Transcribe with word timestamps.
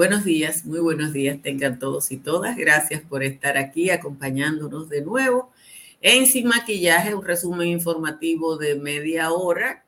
Buenos 0.00 0.24
días, 0.24 0.64
muy 0.64 0.80
buenos 0.80 1.12
días 1.12 1.42
tengan 1.42 1.78
todos 1.78 2.10
y 2.10 2.16
todas. 2.16 2.56
Gracias 2.56 3.02
por 3.02 3.22
estar 3.22 3.58
aquí 3.58 3.90
acompañándonos 3.90 4.88
de 4.88 5.02
nuevo 5.02 5.52
en 6.00 6.26
Sin 6.26 6.48
Maquillaje, 6.48 7.14
un 7.14 7.22
resumen 7.22 7.68
informativo 7.68 8.56
de 8.56 8.76
media 8.76 9.30
hora 9.30 9.84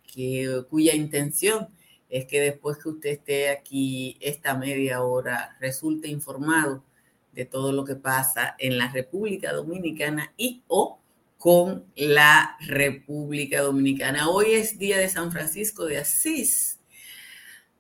cuya 0.68 0.94
intención 0.94 1.68
es 2.11 2.26
que 2.26 2.43
después 2.43 2.76
que 2.76 2.90
usted 2.90 3.08
esté 3.08 3.48
aquí 3.48 4.18
esta 4.20 4.54
media 4.54 5.02
hora 5.02 5.56
resulte 5.61 6.08
informado 6.08 6.84
de 7.32 7.46
todo 7.46 7.72
lo 7.72 7.82
que 7.86 7.96
pasa 7.96 8.54
en 8.58 8.76
la 8.76 8.92
República 8.92 9.54
Dominicana 9.54 10.34
y 10.36 10.62
o 10.68 11.00
con 11.38 11.86
la 11.96 12.58
República 12.60 13.63
Dominicana. 13.63 14.29
Hoy 14.29 14.52
es 14.52 14.79
día 14.79 14.99
de 14.99 15.08
San 15.08 15.32
Francisco 15.32 15.86
de 15.86 15.96
Asís, 15.96 16.80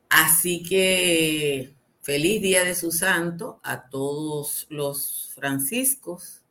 así 0.08 0.62
que 0.62 1.74
Feliz 2.02 2.42
día 2.42 2.64
de 2.64 2.74
su 2.74 2.90
santo 2.90 3.60
a 3.62 3.88
todos 3.88 4.66
los 4.70 5.30
franciscos, 5.36 6.42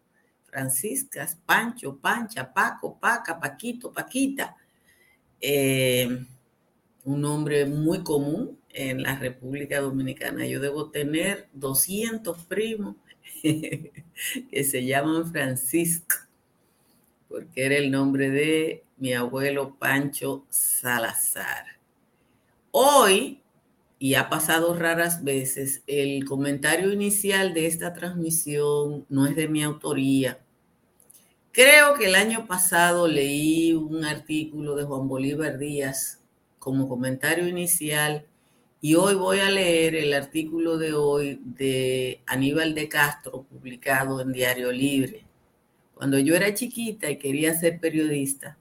franciscas, 0.45 1.37
Pancho, 1.45 1.97
Pancha, 1.97 2.53
Paco, 2.53 2.97
Paca, 2.97 3.37
Paquito, 3.37 3.91
Paquita. 3.91 4.55
Eh, 5.41 6.25
un 7.03 7.19
nombre 7.19 7.65
muy 7.65 8.01
común 8.01 8.57
en 8.69 9.03
la 9.03 9.19
República 9.19 9.81
Dominicana. 9.81 10.45
Yo 10.45 10.61
debo 10.61 10.89
tener 10.89 11.49
200 11.51 12.45
primos 12.45 12.95
que 13.41 14.63
se 14.63 14.85
llaman 14.85 15.29
Francisco, 15.29 16.15
porque 17.27 17.65
era 17.65 17.75
el 17.75 17.91
nombre 17.91 18.29
de 18.29 18.85
mi 18.95 19.13
abuelo 19.13 19.75
Pancho 19.77 20.45
Salazar. 20.49 21.65
Hoy 22.71 23.40
y 24.01 24.15
ha 24.15 24.29
pasado 24.29 24.73
raras 24.73 25.23
veces, 25.23 25.83
el 25.85 26.25
comentario 26.25 26.91
inicial 26.91 27.53
de 27.53 27.67
esta 27.67 27.93
transmisión 27.93 29.05
no 29.09 29.27
es 29.27 29.35
de 29.35 29.47
mi 29.47 29.61
autoría. 29.61 30.39
Creo 31.51 31.93
que 31.93 32.07
el 32.07 32.15
año 32.15 32.47
pasado 32.47 33.07
leí 33.07 33.73
un 33.73 34.03
artículo 34.03 34.75
de 34.75 34.85
Juan 34.85 35.07
Bolívar 35.07 35.59
Díaz 35.59 36.19
como 36.57 36.89
comentario 36.89 37.47
inicial 37.47 38.25
y 38.81 38.95
hoy 38.95 39.13
voy 39.13 39.37
a 39.37 39.51
leer 39.51 39.93
el 39.93 40.15
artículo 40.15 40.79
de 40.79 40.93
hoy 40.93 41.39
de 41.43 42.21
Aníbal 42.25 42.73
de 42.73 42.89
Castro 42.89 43.43
publicado 43.43 44.19
en 44.19 44.33
Diario 44.33 44.71
Libre. 44.71 45.25
Cuando 45.93 46.17
yo 46.17 46.35
era 46.35 46.55
chiquita 46.55 47.07
y 47.07 47.17
quería 47.17 47.53
ser 47.53 47.79
periodista, 47.79 48.57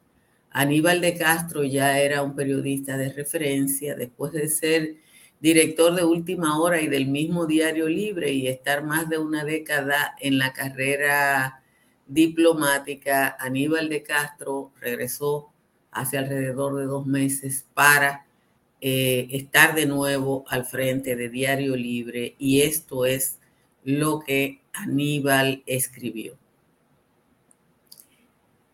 Aníbal 0.51 1.01
de 1.01 1.17
Castro 1.17 1.65
ya 1.65 1.99
era 1.99 2.23
un 2.23 2.37
periodista 2.37 2.99
de 2.99 3.11
referencia 3.11 3.95
después 3.95 4.33
de 4.33 4.47
ser 4.47 4.97
director 5.41 5.95
de 5.95 6.05
Última 6.05 6.61
Hora 6.61 6.81
y 6.81 6.87
del 6.87 7.07
mismo 7.09 7.47
Diario 7.47 7.89
Libre 7.89 8.31
y 8.33 8.47
estar 8.47 8.85
más 8.85 9.09
de 9.09 9.19
una 9.19 9.45
década 9.45 10.15
en 10.21 10.39
la 10.39 10.53
carrera 10.53 11.63
diplomática, 12.07 13.37
Aníbal 13.39 13.89
de 13.89 14.03
Castro 14.03 14.73
regresó 14.81 15.51
hace 15.91 16.19
alrededor 16.19 16.77
de 16.77 16.85
dos 16.85 17.07
meses 17.07 17.67
para 17.73 18.27
eh, 18.81 19.29
estar 19.31 19.75
de 19.75 19.87
nuevo 19.87 20.45
al 20.49 20.65
frente 20.65 21.17
de 21.17 21.29
Diario 21.29 21.77
Libre 21.77 22.35
y 22.39 22.63
esto 22.63 23.07
es 23.07 23.39
lo 23.85 24.21
que 24.21 24.61
Aníbal 24.73 25.63
escribió. 25.67 26.37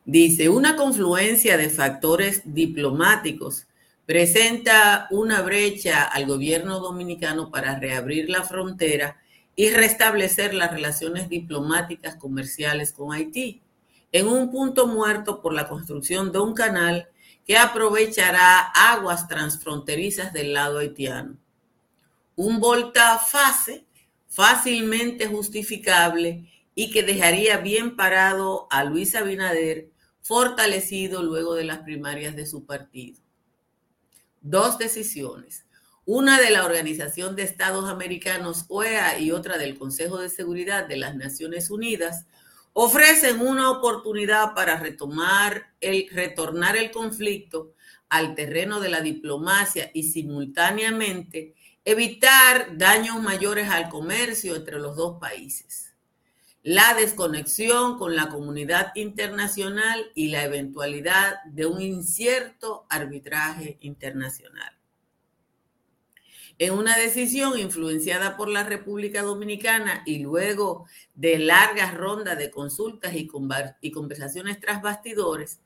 Dice, 0.05 0.49
una 0.49 0.77
confluencia 0.77 1.57
de 1.57 1.69
factores 1.69 2.43
diplomáticos 2.45 3.67
presenta 4.07 5.09
una 5.11 5.43
brecha 5.43 6.05
al 6.05 6.27
gobierno 6.27 6.79
dominicano 6.79 7.51
para 7.51 7.79
reabrir 7.79 8.31
la 8.31 8.45
frontera 8.45 9.21
y 9.57 9.71
restablecer 9.71 10.55
las 10.55 10.71
relaciones 10.71 11.29
diplomáticas 11.29 12.15
comerciales 12.15 12.93
con 12.93 13.13
Haití, 13.13 13.63
en 14.13 14.29
un 14.29 14.53
punto 14.53 14.87
muerto 14.87 15.43
por 15.43 15.53
la 15.53 15.69
construcción 15.69 16.31
de 16.31 16.39
un 16.39 16.55
canal 16.55 17.09
que 17.45 17.57
aprovechará 17.57 18.61
aguas 18.61 19.27
transfronterizas 19.27 20.33
del 20.33 20.53
lado 20.53 20.79
haitiano. 20.79 21.37
Un 22.37 22.61
voltafase 22.61 23.87
fácilmente 24.29 25.27
justificable 25.27 26.49
y 26.75 26.91
que 26.91 27.03
dejaría 27.03 27.57
bien 27.57 27.97
parado 27.97 28.69
a 28.71 28.85
Luis 28.85 29.15
Abinader, 29.17 29.91
fortalecido 30.23 31.23
luego 31.23 31.55
de 31.55 31.65
las 31.65 31.79
primarias 31.79 32.37
de 32.37 32.47
su 32.47 32.67
partido 32.67 33.26
dos 34.51 34.79
decisiones, 34.79 35.67
una 36.05 36.41
de 36.41 36.51
la 36.51 36.65
Organización 36.65 37.35
de 37.35 37.43
Estados 37.43 37.89
Americanos, 37.89 38.65
OEA, 38.69 39.19
y 39.19 39.33
otra 39.33 39.59
del 39.59 39.79
Consejo 39.79 40.19
de 40.19 40.29
Seguridad 40.29 40.87
de 40.87 40.97
las 40.97 41.17
Naciones 41.17 41.71
Unidas, 41.71 42.27
ofrecen 42.73 43.41
una 43.41 43.71
oportunidad 43.71 44.55
para 44.55 44.79
retomar 44.79 45.75
el, 45.81 46.09
retornar 46.13 46.77
el 46.77 46.91
conflicto 46.91 47.75
al 48.09 48.35
terreno 48.35 48.81
de 48.81 48.91
la 48.91 49.01
diplomacia 49.01 49.91
y 49.95 50.05
simultáneamente 50.05 51.55
evitar 51.85 52.77
daños 52.77 53.21
mayores 53.23 53.69
al 53.71 53.89
comercio 53.89 54.55
entre 54.55 54.79
los 54.79 54.97
dos 54.97 55.19
países 55.19 55.86
la 56.67 56.95
desconexión 56.95 57.97
con 57.97 58.17
la 58.17 58.29
comunidad 58.29 58.91
internacional 58.97 60.11
y 60.17 60.31
la 60.31 60.43
eventualidad 60.43 61.37
de 61.45 61.65
un 61.65 61.81
incierto 61.81 62.87
arbitraje 62.89 63.79
internacional. 63.83 64.77
En 66.59 66.73
una 66.73 66.97
decisión 66.97 67.57
influenciada 67.57 68.37
por 68.37 68.49
la 68.49 68.65
República 68.65 69.23
Dominicana 69.23 70.03
y 70.07 70.19
luego 70.19 70.87
de 71.15 71.39
largas 71.39 71.95
rondas 71.95 72.37
de 72.37 72.51
consultas 72.51 73.15
y, 73.15 73.29
conversaciones 73.93 74.59
tras 74.59 74.83
bastidores, 74.83 75.61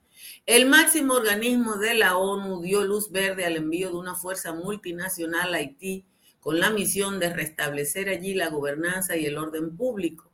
el 0.44 0.66
máximo 0.66 1.14
organismo 1.14 1.76
de 1.76 1.94
la 1.94 2.18
ONU 2.18 2.60
dio 2.60 2.84
luz 2.84 3.10
verde 3.10 3.46
al 3.46 3.56
envío 3.56 3.88
de 3.88 3.96
una 3.96 4.16
fuerza 4.16 4.52
multinacional 4.52 5.54
a 5.54 5.56
Haití 5.56 6.04
con 6.40 6.60
la 6.60 6.68
misión 6.68 7.18
de 7.18 7.32
restablecer 7.32 8.10
allí 8.10 8.34
la 8.34 8.50
gobernanza 8.50 9.16
y 9.16 9.24
el 9.24 9.38
orden 9.38 9.74
público 9.78 10.29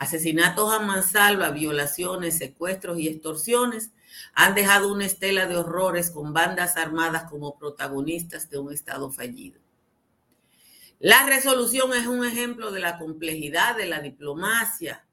Asesinatos 0.00 0.72
a 0.72 0.78
mansalva, 0.78 1.50
violaciones, 1.50 2.38
secuestros 2.38 2.98
y 2.98 3.06
extorsiones 3.06 3.92
han 4.32 4.54
dejado 4.54 4.90
una 4.90 5.04
estela 5.04 5.44
de 5.44 5.58
horrores 5.58 6.10
con 6.10 6.32
bandas 6.32 6.78
armadas 6.78 7.30
como 7.30 7.58
protagonistas 7.58 8.48
de 8.48 8.58
un 8.58 8.72
Estado 8.72 9.10
fallido. 9.10 9.60
La 11.00 11.26
resolución 11.26 11.92
es 11.92 12.06
un 12.06 12.24
ejemplo 12.24 12.72
de 12.72 12.80
la 12.80 12.96
complejidad 12.96 13.76
de 13.76 13.84
la 13.84 14.00
diplomacia. 14.00 15.06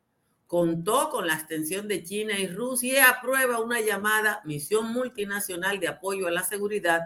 Contó 0.48 1.09
con 1.09 1.28
la 1.28 1.34
extensión 1.34 1.90
de 1.90 2.04
China 2.04 2.40
y 2.40 2.48
Rusia 2.48 2.94
y 2.94 2.98
aprueba 3.00 3.59
una 3.59 3.81
llamada 3.81 4.42
Misión 4.46 4.94
Multinacional 4.94 5.81
de 5.81 5.90
Apoyo 5.90 6.28
a 6.28 6.31
la 6.31 6.46
Seguridad 6.46 7.02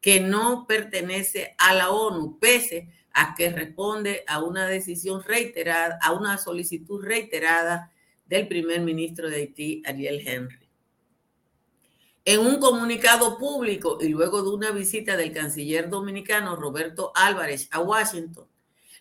que 0.00 0.18
no 0.18 0.66
pertenece 0.66 1.54
a 1.56 1.72
la 1.72 1.92
ONU, 1.92 2.40
pese 2.40 2.88
a 2.88 3.01
que 3.36 3.50
responde 3.50 4.24
a 4.26 4.42
una 4.42 4.66
decisión 4.66 5.22
reiterada, 5.22 5.98
a 6.02 6.12
una 6.12 6.38
solicitud 6.38 7.04
reiterada 7.04 7.92
del 8.26 8.48
primer 8.48 8.80
ministro 8.80 9.28
de 9.28 9.36
Haití, 9.36 9.82
Ariel 9.86 10.26
Henry. 10.26 10.68
En 12.24 12.40
un 12.40 12.60
comunicado 12.60 13.36
público 13.36 13.98
y 14.00 14.08
luego 14.08 14.42
de 14.42 14.50
una 14.50 14.70
visita 14.70 15.16
del 15.16 15.32
canciller 15.32 15.90
dominicano 15.90 16.54
Roberto 16.54 17.12
Álvarez 17.14 17.68
a 17.72 17.80
Washington, 17.80 18.46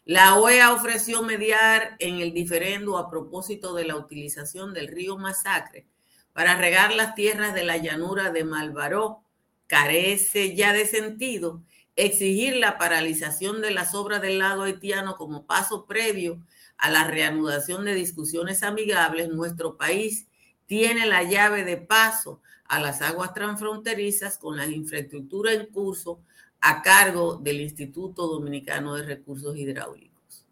la 0.06 0.36
OEA 0.40 0.74
ofreció 0.74 1.22
mediar 1.22 1.96
en 2.00 2.18
el 2.18 2.34
diferendo 2.34 2.98
a 2.98 3.10
propósito 3.12 3.76
de 3.76 3.86
la 3.86 3.96
utilización 3.96 4.74
del 4.74 4.88
río 4.88 5.18
Masacre 5.18 5.86
para 6.34 6.58
regar 6.58 6.96
las 6.96 7.14
tierras 7.14 7.54
de 7.54 7.64
la 7.64 7.78
llanura 7.78 8.32
de 8.32 8.44
Malvaró. 8.44 9.24
Carece 9.68 10.56
ya 10.56 10.74
de 10.74 10.86
sentido 10.88 11.64
exigir 11.96 12.56
la 12.56 12.78
paralización 12.78 13.62
de 13.62 13.72
las 13.72 13.96
obras 13.96 14.22
del 14.22 14.40
lado 14.40 14.64
haitiano 14.64 15.16
como 15.16 15.46
paso 15.46 15.86
previo 15.86 16.42
a 16.78 16.90
la 16.90 17.04
reanudación 17.04 17.86
de 17.86 17.94
discusiones 17.94 18.64
amigables, 18.64 19.30
nuestro 19.30 19.78
país 19.78 20.28
tiene 20.66 21.06
la 21.06 21.24
llave 21.24 21.64
de 21.64 21.78
paso 21.78 22.42
a 22.66 22.80
las 22.80 23.02
aguas 23.02 23.34
transfronterizas 23.34 24.38
con 24.38 24.56
la 24.56 24.66
infraestructura 24.66 25.52
en 25.54 25.66
curso 25.68 26.22
a 26.62 26.82
cargo 26.82 27.36
del 27.36 27.60
Instituto 27.60 28.28
Dominicano 28.28 28.96
de 28.96 29.04
Recursos 29.04 29.58
Hidráulicos. 29.58 30.46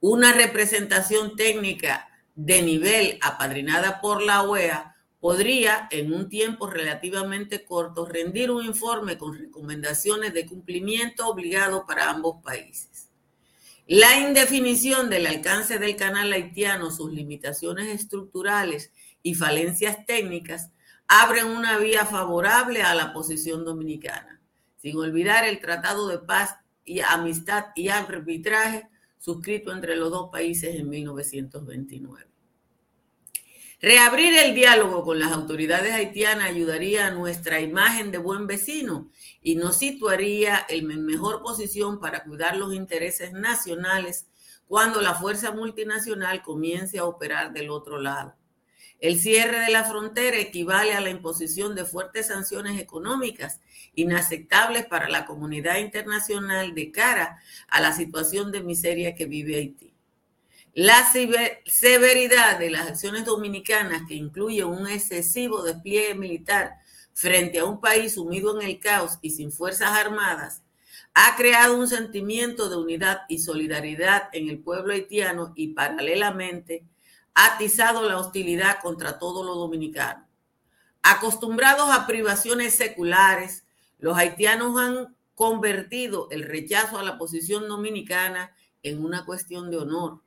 Una 0.00 0.32
representación 0.32 1.36
técnica 1.36 2.08
de 2.34 2.62
nivel 2.62 3.18
apadrinada 3.20 4.00
por 4.00 4.22
la 4.22 4.42
OEA 4.42 4.96
podría, 5.20 5.86
en 5.90 6.12
un 6.12 6.28
tiempo 6.28 6.66
relativamente 6.66 7.64
corto, 7.64 8.06
rendir 8.06 8.50
un 8.50 8.64
informe 8.64 9.18
con 9.18 9.38
recomendaciones 9.38 10.32
de 10.32 10.46
cumplimiento 10.46 11.28
obligado 11.28 11.86
para 11.86 12.10
ambos 12.10 12.42
países. 12.42 13.10
La 13.86 14.18
indefinición 14.18 15.10
del 15.10 15.26
alcance 15.26 15.78
del 15.78 15.96
canal 15.96 16.32
haitiano, 16.32 16.90
sus 16.90 17.12
limitaciones 17.12 17.88
estructurales 17.88 18.92
y 19.22 19.34
falencias 19.34 20.06
técnicas 20.06 20.70
abren 21.06 21.46
una 21.46 21.76
vía 21.76 22.06
favorable 22.06 22.82
a 22.82 22.94
la 22.94 23.12
posición 23.12 23.64
dominicana, 23.64 24.40
sin 24.76 24.96
olvidar 24.96 25.44
el 25.44 25.60
Tratado 25.60 26.06
de 26.06 26.18
Paz 26.18 26.54
y 26.84 27.00
amistad 27.00 27.66
y 27.74 27.88
arbitraje 27.88 28.88
suscrito 29.18 29.72
entre 29.72 29.96
los 29.96 30.10
dos 30.10 30.30
países 30.30 30.76
en 30.76 30.88
1929. 30.88 32.29
Reabrir 33.82 34.36
el 34.36 34.54
diálogo 34.54 35.02
con 35.02 35.18
las 35.18 35.32
autoridades 35.32 35.94
haitianas 35.94 36.50
ayudaría 36.50 37.06
a 37.06 37.12
nuestra 37.12 37.60
imagen 37.60 38.10
de 38.10 38.18
buen 38.18 38.46
vecino 38.46 39.10
y 39.40 39.56
nos 39.56 39.78
situaría 39.78 40.66
en 40.68 41.06
mejor 41.06 41.40
posición 41.40 41.98
para 41.98 42.22
cuidar 42.24 42.58
los 42.58 42.74
intereses 42.74 43.32
nacionales 43.32 44.26
cuando 44.68 45.00
la 45.00 45.14
fuerza 45.14 45.52
multinacional 45.52 46.42
comience 46.42 46.98
a 46.98 47.06
operar 47.06 47.54
del 47.54 47.70
otro 47.70 47.98
lado. 47.98 48.36
El 48.98 49.18
cierre 49.18 49.60
de 49.60 49.70
la 49.70 49.84
frontera 49.84 50.36
equivale 50.36 50.92
a 50.92 51.00
la 51.00 51.08
imposición 51.08 51.74
de 51.74 51.86
fuertes 51.86 52.26
sanciones 52.26 52.78
económicas 52.78 53.60
inaceptables 53.94 54.84
para 54.84 55.08
la 55.08 55.24
comunidad 55.24 55.78
internacional 55.78 56.74
de 56.74 56.92
cara 56.92 57.40
a 57.68 57.80
la 57.80 57.92
situación 57.92 58.52
de 58.52 58.62
miseria 58.62 59.14
que 59.14 59.24
vive 59.24 59.56
Haití. 59.56 59.94
La 60.74 61.12
severidad 61.66 62.58
de 62.58 62.70
las 62.70 62.86
acciones 62.86 63.24
dominicanas, 63.24 64.02
que 64.06 64.14
incluye 64.14 64.64
un 64.64 64.86
excesivo 64.86 65.62
despliegue 65.62 66.14
militar 66.14 66.76
frente 67.12 67.58
a 67.58 67.64
un 67.64 67.80
país 67.80 68.14
sumido 68.14 68.58
en 68.60 68.66
el 68.66 68.78
caos 68.78 69.18
y 69.20 69.30
sin 69.30 69.50
fuerzas 69.50 69.90
armadas, 69.90 70.62
ha 71.12 71.34
creado 71.36 71.76
un 71.76 71.88
sentimiento 71.88 72.68
de 72.70 72.76
unidad 72.76 73.22
y 73.28 73.38
solidaridad 73.38 74.28
en 74.32 74.48
el 74.48 74.60
pueblo 74.60 74.92
haitiano 74.92 75.52
y 75.56 75.68
paralelamente 75.68 76.84
ha 77.34 77.56
atizado 77.56 78.08
la 78.08 78.18
hostilidad 78.18 78.78
contra 78.80 79.18
todos 79.18 79.44
los 79.44 79.56
dominicanos. 79.56 80.24
Acostumbrados 81.02 81.90
a 81.90 82.06
privaciones 82.06 82.76
seculares, 82.76 83.64
los 83.98 84.16
haitianos 84.16 84.78
han 84.78 85.16
convertido 85.34 86.28
el 86.30 86.44
rechazo 86.44 86.98
a 86.98 87.02
la 87.02 87.18
posición 87.18 87.66
dominicana 87.66 88.54
en 88.84 89.04
una 89.04 89.24
cuestión 89.24 89.70
de 89.70 89.78
honor. 89.78 90.20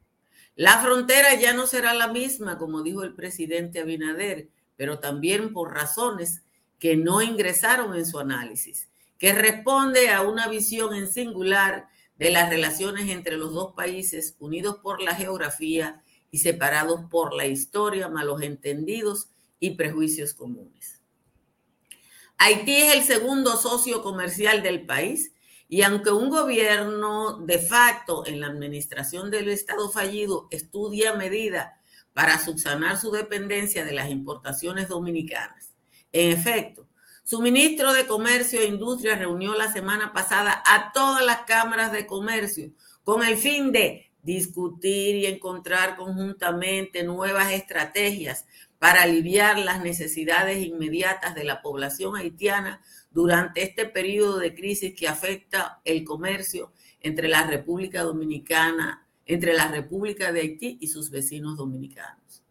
La 0.56 0.80
frontera 0.80 1.34
ya 1.36 1.54
no 1.54 1.66
será 1.66 1.94
la 1.94 2.08
misma, 2.08 2.58
como 2.58 2.84
dijo 2.84 3.04
el 3.04 3.16
presidente 3.16 3.80
Abinader, 3.80 4.50
pero 4.76 5.00
también 5.00 5.52
por 5.52 5.74
razones 5.74 6.44
que 6.80 6.96
no 6.96 7.22
ingresaron 7.22 7.96
en 7.96 8.06
su 8.06 8.20
análisis, 8.20 8.90
que 9.18 9.34
responde 9.34 10.10
a 10.10 10.22
una 10.22 10.48
visión 10.48 10.94
en 10.94 11.12
singular 11.12 11.88
de 12.18 12.30
las 12.30 12.50
relaciones 12.50 13.10
entre 13.10 13.38
los 13.38 13.54
dos 13.54 13.74
países 13.74 14.36
unidos 14.40 14.78
por 14.84 15.02
la 15.02 15.16
geografía 15.16 16.04
y 16.30 16.40
separados 16.40 17.02
por 17.10 17.34
la 17.34 17.48
historia, 17.48 18.10
malos 18.10 18.42
entendidos 18.42 19.30
y 19.60 19.72
prejuicios 19.72 20.34
comunes. 20.34 21.02
Haití 22.38 22.76
es 22.76 22.96
el 22.96 23.04
segundo 23.04 23.58
socio 23.58 24.02
comercial 24.04 24.62
del 24.62 24.86
país 24.86 25.33
y 25.74 25.82
aunque 25.82 26.12
un 26.12 26.30
gobierno 26.30 27.40
de 27.40 27.58
facto 27.58 28.28
en 28.28 28.42
la 28.42 28.46
administración 28.46 29.32
del 29.32 29.50
Estado 29.50 29.90
fallido 29.90 30.48
estudia 30.52 31.16
medidas 31.16 31.72
para 32.14 32.38
subsanar 32.38 33.00
su 33.00 33.10
dependencia 33.10 33.84
de 33.84 33.94
las 33.94 34.12
importaciones 34.12 34.88
dominicanas, 34.88 35.74
en 36.12 36.30
efecto, 36.30 36.88
su 37.24 37.42
ministro 37.42 37.92
de 37.92 38.06
Comercio 38.06 38.62
e 38.62 38.68
Industria 38.68 39.16
reunió 39.16 39.56
la 39.56 39.74
semana 39.74 40.14
pasada 40.14 40.62
a 40.64 40.92
todas 40.94 41.26
las 41.26 41.40
cámaras 41.48 41.92
de 41.92 42.06
comercio 42.06 42.70
con 43.04 43.24
el 43.24 43.36
fin 43.36 43.72
de 43.72 44.12
discutir 44.22 45.16
y 45.16 45.26
encontrar 45.26 45.96
conjuntamente 45.96 47.04
nuevas 47.04 47.52
estrategias 47.52 48.46
para 48.78 49.02
aliviar 49.02 49.58
las 49.58 49.82
necesidades 49.82 50.64
inmediatas 50.64 51.34
de 51.34 51.46
la 51.46 51.64
población 51.64 52.16
haitiana 52.16 52.84
durante 53.14 53.64
este 53.64 53.86
periodo 53.86 54.40
de 54.40 54.54
crisis 54.54 54.94
que 54.96 55.08
afecta 55.08 55.82
el 55.86 56.04
comercio 56.04 56.74
entre 57.00 57.28
la 57.28 57.46
República 57.46 58.04
Dominicana, 58.04 59.08
entre 59.26 59.54
la 59.54 59.68
República 59.68 60.32
de 60.32 60.42
Haití 60.42 60.78
y 60.82 60.88
sus 60.88 61.10
vecinos 61.10 61.58
dominicanos. 61.58 62.44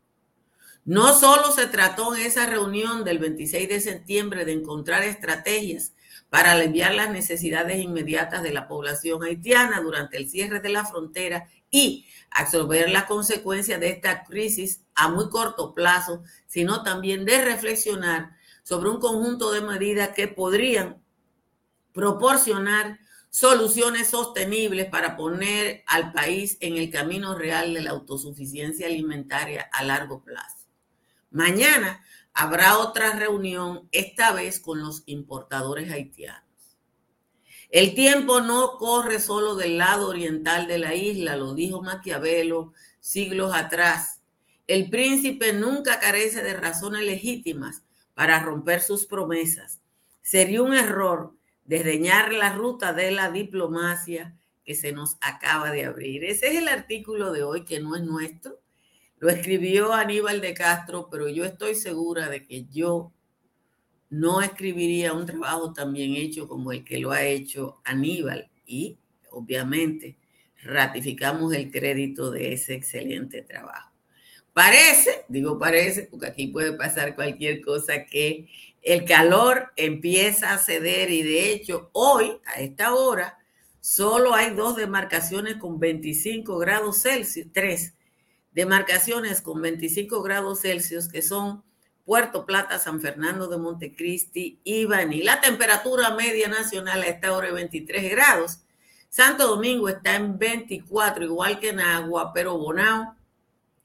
No 0.85 1.15
solo 1.15 1.53
se 1.53 1.67
trató 1.67 2.15
en 2.15 2.23
esa 2.23 2.47
reunión 2.47 3.05
del 3.05 3.19
26 3.19 3.69
de 3.69 3.81
septiembre 3.81 4.45
de 4.45 4.53
encontrar 4.53 5.05
estrategias 5.05 5.93
para 6.29 6.53
aliviar 6.53 6.95
las 6.95 7.11
necesidades 7.11 7.81
inmediatas 7.81 8.43
de 8.43 8.53
la 8.53 8.67
población 8.67 9.23
haitiana 9.23 9.81
durante 9.81 10.17
el 10.17 10.29
cierre 10.29 10.61
de 10.61 10.71
la 10.71 10.85
frontera 10.85 11.49
y 11.71 12.07
absorber 12.31 12.91
las 12.91 13.05
consecuencias 13.05 13.79
de 13.79 13.91
esta 13.91 14.25
crisis 14.25 14.83
a 14.95 15.09
muy 15.09 15.29
corto 15.29 15.75
plazo, 15.75 16.23
sino 16.47 16.83
también 16.83 17.25
de 17.25 17.45
reflexionar 17.45 18.37
sobre 18.63 18.91
un 18.91 19.01
conjunto 19.01 19.53
de 19.53 19.61
medidas 19.61 20.11
que 20.11 20.29
podrían 20.29 21.03
proporcionar 21.93 22.99
soluciones 23.31 24.11
sostenibles 24.11 24.87
para 24.87 25.17
poner 25.17 25.83
al 25.87 26.13
país 26.13 26.59
en 26.61 26.77
el 26.77 26.91
camino 26.91 27.35
real 27.35 27.73
de 27.75 27.81
la 27.81 27.91
autosuficiencia 27.91 28.87
alimentaria 28.87 29.69
a 29.73 29.85
largo 29.85 30.23
plazo. 30.23 30.69
Mañana 31.31 32.05
habrá 32.35 32.79
otra 32.79 33.13
reunión, 33.13 33.89
esta 33.91 34.33
vez 34.33 34.61
con 34.61 34.83
los 34.83 35.03
importadores 35.07 35.91
haitianos. 35.91 36.43
El 37.71 37.95
tiempo 37.95 38.43
no 38.43 38.77
corre 38.77 39.19
solo 39.19 39.55
del 39.57 39.79
lado 39.79 40.09
oriental 40.09 40.67
de 40.67 40.79
la 40.79 40.95
isla, 40.95 41.37
lo 41.37 41.55
dijo 41.55 41.81
Maquiavelo 41.81 42.75
siglos 43.01 43.55
atrás. 43.55 44.21
El 44.67 44.91
príncipe 44.91 45.55
nunca 45.55 45.99
carece 45.99 46.43
de 46.43 46.53
razones 46.53 47.03
legítimas 47.03 47.83
para 48.15 48.41
romper 48.41 48.81
sus 48.81 49.07
promesas. 49.07 49.81
Sería 50.21 50.63
un 50.63 50.75
error 50.75 51.35
desdeñar 51.65 52.33
la 52.33 52.55
ruta 52.55 52.93
de 52.93 53.11
la 53.11 53.31
diplomacia 53.31 54.37
que 54.65 54.75
se 54.75 54.93
nos 54.93 55.17
acaba 55.21 55.71
de 55.71 55.85
abrir. 55.85 56.25
Ese 56.25 56.49
es 56.49 56.59
el 56.59 56.69
artículo 56.69 57.33
de 57.33 57.43
hoy 57.43 57.65
que 57.65 57.81
no 57.81 57.97
es 57.97 58.03
nuestro. 58.03 58.61
Lo 59.19 59.29
escribió 59.29 59.93
Aníbal 59.93 60.41
de 60.41 60.55
Castro, 60.55 61.09
pero 61.11 61.29
yo 61.29 61.45
estoy 61.45 61.75
segura 61.75 62.29
de 62.29 62.47
que 62.47 62.67
yo 62.67 63.13
no 64.11 64.43
escribiría 64.43 65.13
un 65.13 65.27
trabajo 65.27 65.73
tan 65.73 65.93
bien 65.93 66.15
hecho 66.17 66.47
como 66.47 66.73
el 66.73 66.85
que 66.85 66.99
lo 66.99 67.13
ha 67.13 67.25
hecho 67.25 67.81
Aníbal 67.85 68.51
y 68.67 68.99
obviamente 69.31 70.19
ratificamos 70.63 71.55
el 71.55 71.71
crédito 71.71 72.31
de 72.31 72.53
ese 72.53 72.75
excelente 72.75 73.43
trabajo. 73.43 73.92
Parece, 74.53 75.25
digo 75.29 75.59
parece, 75.59 76.03
porque 76.11 76.27
aquí 76.27 76.49
puede 76.49 76.75
pasar 76.75 77.15
cualquier 77.15 77.63
cosa, 77.63 78.05
que 78.05 78.49
el 78.83 79.05
calor 79.05 79.73
empieza 79.77 80.53
a 80.53 80.59
ceder 80.59 81.11
y 81.11 81.23
de 81.23 81.53
hecho 81.53 81.89
hoy, 81.93 82.33
a 82.45 82.61
esta 82.61 82.95
hora, 82.95 83.39
solo 83.81 84.35
hay 84.35 84.55
dos 84.55 84.77
demarcaciones 84.77 85.57
con 85.57 85.81
25 85.81 86.59
grados 86.59 87.03
Celsius, 87.03 87.47
tres 87.53 87.95
demarcaciones 88.53 89.41
con 89.41 89.63
25 89.63 90.23
grados 90.23 90.61
Celsius 90.61 91.09
que 91.09 91.23
son 91.23 91.63
Puerto 92.05 92.45
Plata, 92.45 92.79
San 92.79 93.01
Fernando 93.01 93.47
de 93.47 93.57
Montecristi 93.57 94.61
y 94.65 94.85
Baní. 94.85 95.23
La 95.23 95.41
temperatura 95.41 96.11
media 96.11 96.49
nacional 96.49 97.03
a 97.03 97.07
esta 97.07 97.33
hora 97.33 97.49
es 97.49 97.55
23 97.55 98.11
grados. 98.11 98.59
Santo 99.09 99.47
Domingo 99.47 99.89
está 99.89 100.17
en 100.17 100.39
24, 100.39 101.25
igual 101.25 101.59
que 101.61 101.71
en 101.71 101.81
Agua, 101.81 102.33
pero 102.35 102.59
Bonao 102.59 103.17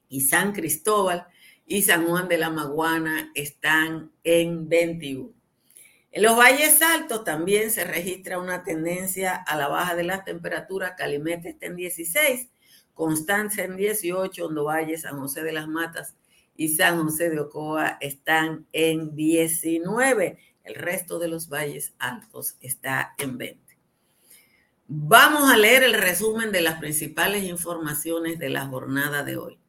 y 0.09 0.21
San 0.21 0.53
Cristóbal 0.53 1.27
y 1.65 1.81
San 1.81 2.07
Juan 2.07 2.27
de 2.27 2.37
la 2.37 2.49
Maguana 2.49 3.31
están 3.35 4.11
en 4.23 4.69
21. 4.69 5.31
En 6.11 6.23
los 6.23 6.37
valles 6.37 6.81
altos 6.81 7.23
también 7.23 7.69
se 7.69 7.83
registra 7.83 8.39
una 8.39 8.63
tendencia 8.63 9.35
a 9.35 9.57
la 9.57 9.67
baja 9.67 9.95
de 9.95 10.03
las 10.03 10.23
temperaturas. 10.25 10.93
Calimete 10.97 11.49
está 11.49 11.67
en 11.67 11.75
16, 11.75 12.49
Constanza 12.93 13.63
en 13.63 13.75
18, 13.75 14.45
Hondo 14.45 14.63
Valle, 14.63 14.97
San 14.97 15.19
José 15.19 15.43
de 15.43 15.51
las 15.51 15.67
Matas 15.67 16.15
y 16.55 16.69
San 16.69 17.03
José 17.03 17.29
de 17.29 17.39
Ocoa 17.41 17.97
están 18.01 18.65
en 18.73 19.15
19. 19.15 20.39
El 20.63 20.75
resto 20.75 21.19
de 21.19 21.27
los 21.27 21.49
valles 21.49 21.93
altos 21.99 22.57
está 22.61 23.13
en 23.19 23.37
20. 23.37 23.77
Vamos 24.87 25.51
a 25.51 25.57
leer 25.57 25.83
el 25.83 25.93
resumen 25.93 26.51
de 26.51 26.61
las 26.61 26.79
principales 26.79 27.43
informaciones 27.43 28.39
de 28.39 28.49
la 28.49 28.65
jornada 28.65 29.23
de 29.23 29.37
hoy. 29.37 29.59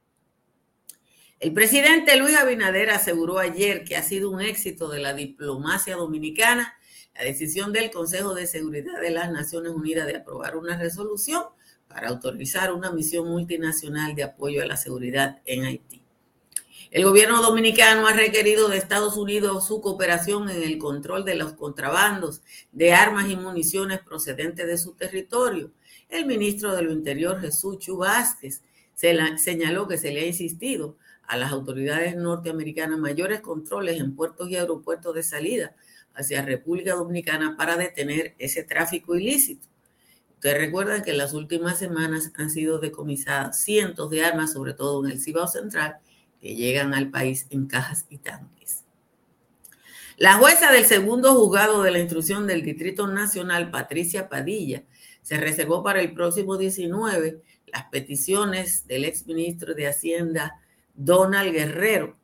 El 1.41 1.53
presidente 1.53 2.17
Luis 2.17 2.37
Abinader 2.37 2.91
aseguró 2.91 3.39
ayer 3.39 3.85
que 3.85 3.97
ha 3.97 4.03
sido 4.03 4.29
un 4.31 4.41
éxito 4.41 4.89
de 4.89 4.99
la 4.99 5.15
diplomacia 5.15 5.95
dominicana 5.95 6.75
la 7.15 7.25
decisión 7.25 7.73
del 7.73 7.91
Consejo 7.91 8.35
de 8.35 8.47
Seguridad 8.47 9.01
de 9.01 9.11
las 9.11 9.31
Naciones 9.31 9.73
Unidas 9.73 10.07
de 10.07 10.17
aprobar 10.17 10.57
una 10.57 10.77
resolución 10.77 11.45
para 11.89 12.09
autorizar 12.09 12.73
una 12.73 12.91
misión 12.91 13.29
multinacional 13.29 14.15
de 14.15 14.25
apoyo 14.25 14.63
a 14.63 14.67
la 14.67 14.77
seguridad 14.77 15.41
en 15.45 15.65
Haití. 15.65 16.03
El 16.91 17.05
gobierno 17.05 17.43
dominicano 17.43 18.07
ha 18.07 18.13
requerido 18.13 18.69
de 18.69 18.79
Estados 18.79 19.17
Unidos 19.17 19.67
su 19.67 19.81
cooperación 19.81 20.49
en 20.49 20.63
el 20.63 20.79
control 20.79 21.25
de 21.25 21.35
los 21.35 21.53
contrabandos 21.53 22.43
de 22.73 22.93
armas 22.93 23.29
y 23.29 23.37
municiones 23.37 24.01
procedentes 24.01 24.67
de 24.67 24.79
su 24.79 24.95
territorio. 24.95 25.71
El 26.09 26.27
ministro 26.27 26.75
de 26.75 26.83
lo 26.83 26.93
Interior, 26.93 27.41
Jesús 27.41 27.79
Chu 27.79 28.01
señaló 28.95 29.87
que 29.87 29.99
se 29.99 30.11
le 30.13 30.21
ha 30.21 30.27
insistido 30.27 30.97
a 31.29 31.37
las 31.37 31.53
autoridades 31.53 32.17
norteamericanas 32.17 32.99
mayores 32.99 33.41
controles 33.41 34.01
en 34.01 34.17
puertos 34.17 34.51
y 34.51 34.57
aeropuertos 34.57 35.15
de 35.15 35.23
salida 35.23 35.77
hacia 36.15 36.43
República 36.43 36.95
Dominicana 36.95 37.57
para 37.57 37.77
detener 37.77 38.35
ese 38.39 38.65
tráfico 38.65 39.15
ilícito. 39.15 39.69
Ustedes 40.35 40.59
recuerdan 40.59 41.03
que 41.03 41.11
en 41.11 41.19
las 41.19 41.35
últimas 41.35 41.79
semanas 41.79 42.33
han 42.37 42.51
sido 42.51 42.79
decomisadas 42.79 43.61
cientos 43.61 44.11
de 44.11 44.25
armas, 44.25 44.53
sobre 44.53 44.73
todo 44.73 45.05
en 45.05 45.13
el 45.13 45.21
Cibao 45.21 45.47
Central, 45.47 45.99
que 46.41 46.55
llegan 46.55 46.95
al 46.95 47.11
país 47.11 47.47
en 47.51 47.67
cajas 47.67 48.07
y 48.09 48.19
tanques. 48.19 48.85
La 50.17 50.35
jueza 50.35 50.73
del 50.73 50.85
segundo 50.85 51.35
juzgado 51.35 51.83
de 51.83 51.91
la 51.91 51.99
instrucción 51.99 52.47
del 52.47 52.63
Distrito 52.63 53.07
Nacional, 53.07 53.71
Patricia 53.71 54.29
Padilla, 54.29 54.83
se 55.23 55.37
reservó 55.37 55.83
para 55.83 56.01
el 56.01 56.15
próximo 56.15 56.57
19 56.57 57.43
las 57.67 57.85
peticiones 57.91 58.87
del 58.87 59.05
exministro 59.05 59.75
de 59.75 59.89
Hacienda, 59.89 60.61
Donald 60.99 61.53
Guerrero, 61.53 62.17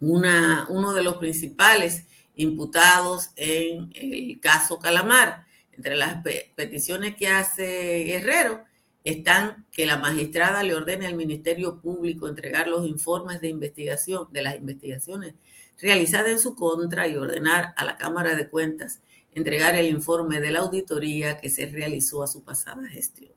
uno 0.00 0.92
de 0.92 1.02
los 1.04 1.16
principales 1.18 2.04
imputados 2.34 3.30
en 3.36 3.90
el 3.94 4.40
caso 4.40 4.78
Calamar. 4.78 5.46
Entre 5.70 5.94
las 5.94 6.22
peticiones 6.54 7.14
que 7.14 7.28
hace 7.28 8.04
Guerrero 8.04 8.64
están 9.04 9.66
que 9.70 9.86
la 9.86 9.98
magistrada 9.98 10.62
le 10.64 10.74
ordene 10.74 11.06
al 11.06 11.14
Ministerio 11.14 11.80
Público 11.80 12.26
entregar 12.26 12.66
los 12.66 12.86
informes 12.86 13.40
de 13.40 13.48
investigación 13.48 14.26
de 14.32 14.42
las 14.42 14.56
investigaciones 14.56 15.34
realizadas 15.78 16.30
en 16.30 16.38
su 16.40 16.56
contra 16.56 17.06
y 17.06 17.16
ordenar 17.16 17.72
a 17.76 17.84
la 17.84 17.96
Cámara 17.96 18.34
de 18.34 18.48
Cuentas 18.48 19.00
entregar 19.32 19.76
el 19.76 19.86
informe 19.86 20.40
de 20.40 20.50
la 20.50 20.60
auditoría 20.60 21.38
que 21.38 21.50
se 21.50 21.66
realizó 21.66 22.22
a 22.22 22.26
su 22.26 22.42
pasada 22.42 22.88
gestión. 22.88 23.32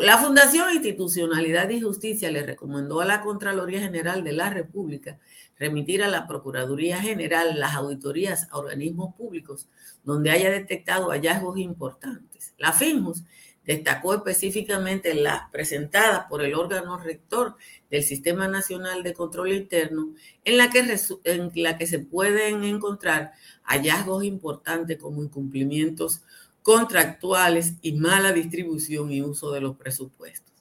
La 0.00 0.16
Fundación 0.16 0.72
Institucionalidad 0.72 1.68
y 1.68 1.80
Justicia 1.80 2.30
le 2.30 2.46
recomendó 2.46 3.00
a 3.00 3.04
la 3.04 3.20
Contraloría 3.20 3.80
General 3.80 4.24
de 4.24 4.32
la 4.32 4.48
República 4.48 5.18
remitir 5.58 6.02
a 6.02 6.08
la 6.08 6.26
Procuraduría 6.26 6.98
General 7.00 7.60
las 7.60 7.74
auditorías 7.74 8.48
a 8.50 8.58
organismos 8.58 9.14
públicos 9.14 9.68
donde 10.02 10.30
haya 10.30 10.50
detectado 10.50 11.10
hallazgos 11.10 11.58
importantes. 11.58 12.54
La 12.56 12.72
FINJUS 12.72 13.24
destacó 13.64 14.14
específicamente 14.14 15.14
las 15.14 15.50
presentadas 15.50 16.24
por 16.28 16.42
el 16.42 16.54
órgano 16.54 16.96
rector 16.98 17.56
del 17.90 18.02
Sistema 18.02 18.48
Nacional 18.48 19.02
de 19.02 19.14
Control 19.14 19.52
Interno, 19.52 20.14
en 20.44 20.56
la 20.56 20.70
que, 20.70 20.96
en 21.24 21.50
la 21.54 21.78
que 21.78 21.86
se 21.86 22.00
pueden 22.00 22.64
encontrar 22.64 23.32
hallazgos 23.62 24.24
importantes 24.24 24.98
como 24.98 25.22
incumplimientos 25.22 26.22
contractuales 26.62 27.74
y 27.82 27.92
mala 27.92 28.32
distribución 28.32 29.10
y 29.12 29.22
uso 29.22 29.52
de 29.52 29.60
los 29.60 29.76
presupuestos. 29.76 30.52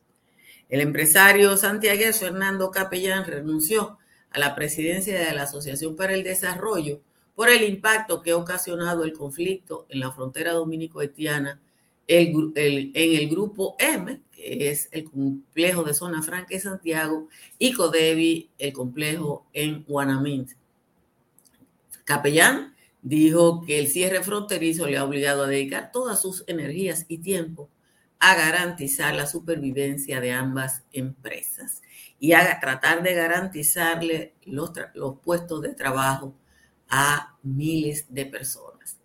El 0.70 0.82
empresario 0.82 1.56
santiagueño 1.58 2.14
Fernando 2.14 2.72
Capellán 2.72 3.26
renunció 3.26 3.98
a 4.32 4.40
la 4.40 4.56
presidencia 4.56 5.20
de 5.20 5.36
la 5.36 5.44
Asociación 5.44 5.96
para 5.96 6.14
el 6.14 6.24
Desarrollo 6.24 7.02
por 7.36 7.50
el 7.50 7.64
impacto 7.64 8.22
que 8.22 8.32
ha 8.32 8.38
ocasionado 8.38 9.04
el 9.04 9.14
conflicto 9.14 9.86
en 9.90 10.00
la 10.00 10.12
frontera 10.12 10.54
dominico-haitiana 10.54 11.60
en 12.08 12.52
el 12.56 13.30
grupo 13.30 13.76
M, 13.80 14.22
que 14.32 14.70
es 14.70 14.90
el 14.92 15.06
complejo 15.06 15.84
de 15.84 15.94
Zona 15.94 16.22
Franca 16.22 16.50
de 16.50 16.60
Santiago, 16.60 17.30
y 17.58 17.74
Codevi, 17.74 18.50
el 18.58 18.74
complejo 18.74 19.46
en 19.54 19.84
Guanamint. 19.84 20.52
Capellán 22.04 22.76
dijo 23.02 23.62
que 23.66 23.80
el 23.80 23.88
cierre 23.88 24.24
fronterizo 24.24 24.88
le 24.88 24.98
ha 24.98 25.04
obligado 25.04 25.44
a 25.44 25.48
dedicar 25.48 25.92
todas 25.92 26.22
sus 26.22 26.44
energías 26.48 27.06
y 27.08 27.20
tiempo 27.20 27.70
a 28.20 28.36
garantizar 28.36 29.16
la 29.16 29.26
supervivencia 29.26 30.22
de 30.22 30.32
ambas 30.32 30.84
empresas 30.94 31.82
y 32.20 32.34
a 32.34 32.60
tratar 32.60 33.02
de 33.02 33.16
garantizarle 33.16 34.36
los, 34.46 34.72
los 34.94 35.20
puestos 35.20 35.62
de 35.64 35.74
trabajo 35.74 36.36
a 36.88 37.36
miles 37.42 38.06
de 38.10 38.28
personas. 38.28 38.98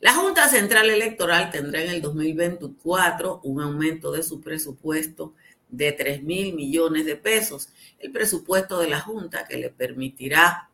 La 0.00 0.12
Junta 0.12 0.48
Central 0.48 0.90
Electoral 0.90 1.50
tendrá 1.50 1.82
en 1.82 1.90
el 1.90 2.02
2024 2.02 3.40
un 3.44 3.62
aumento 3.62 4.10
de 4.10 4.24
su 4.24 4.40
presupuesto 4.40 5.34
de 5.68 5.92
3 5.92 6.22
mil 6.24 6.54
millones 6.54 7.06
de 7.06 7.16
pesos, 7.16 7.68
el 8.00 8.10
presupuesto 8.10 8.80
de 8.80 8.88
la 8.88 9.00
Junta 9.00 9.44
que 9.44 9.56
le 9.56 9.70
permitirá 9.70 10.70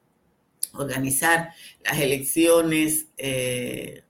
organizar 0.75 1.51
las 1.85 1.99
elecciones 1.99 3.07
eh, 3.17 4.03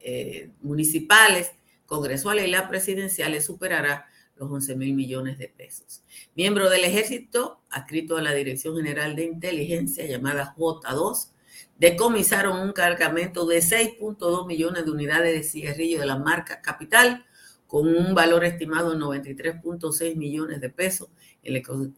eh, 0.00 0.50
municipales, 0.62 1.52
congresuales 1.86 2.46
y 2.46 2.50
las 2.50 2.68
presidenciales 2.68 3.44
superará 3.44 4.06
los 4.36 4.50
11 4.50 4.76
mil 4.76 4.94
millones 4.94 5.38
de 5.38 5.48
pesos. 5.48 6.02
Miembro 6.34 6.70
del 6.70 6.84
ejército, 6.84 7.60
adscrito 7.70 8.16
a 8.16 8.22
la 8.22 8.32
Dirección 8.32 8.76
General 8.76 9.16
de 9.16 9.24
Inteligencia 9.24 10.06
llamada 10.06 10.54
J2, 10.56 11.30
decomisaron 11.78 12.58
un 12.60 12.72
cargamento 12.72 13.46
de 13.46 13.58
6.2 13.58 14.46
millones 14.46 14.84
de 14.84 14.90
unidades 14.90 15.34
de 15.34 15.42
cigarrillo 15.42 16.00
de 16.00 16.06
la 16.06 16.18
marca 16.18 16.60
Capital, 16.60 17.24
con 17.66 17.86
un 17.86 18.14
valor 18.14 18.44
estimado 18.44 18.92
en 18.94 19.00
93.6 19.00 20.16
millones 20.16 20.60
de 20.60 20.70
pesos, 20.70 21.08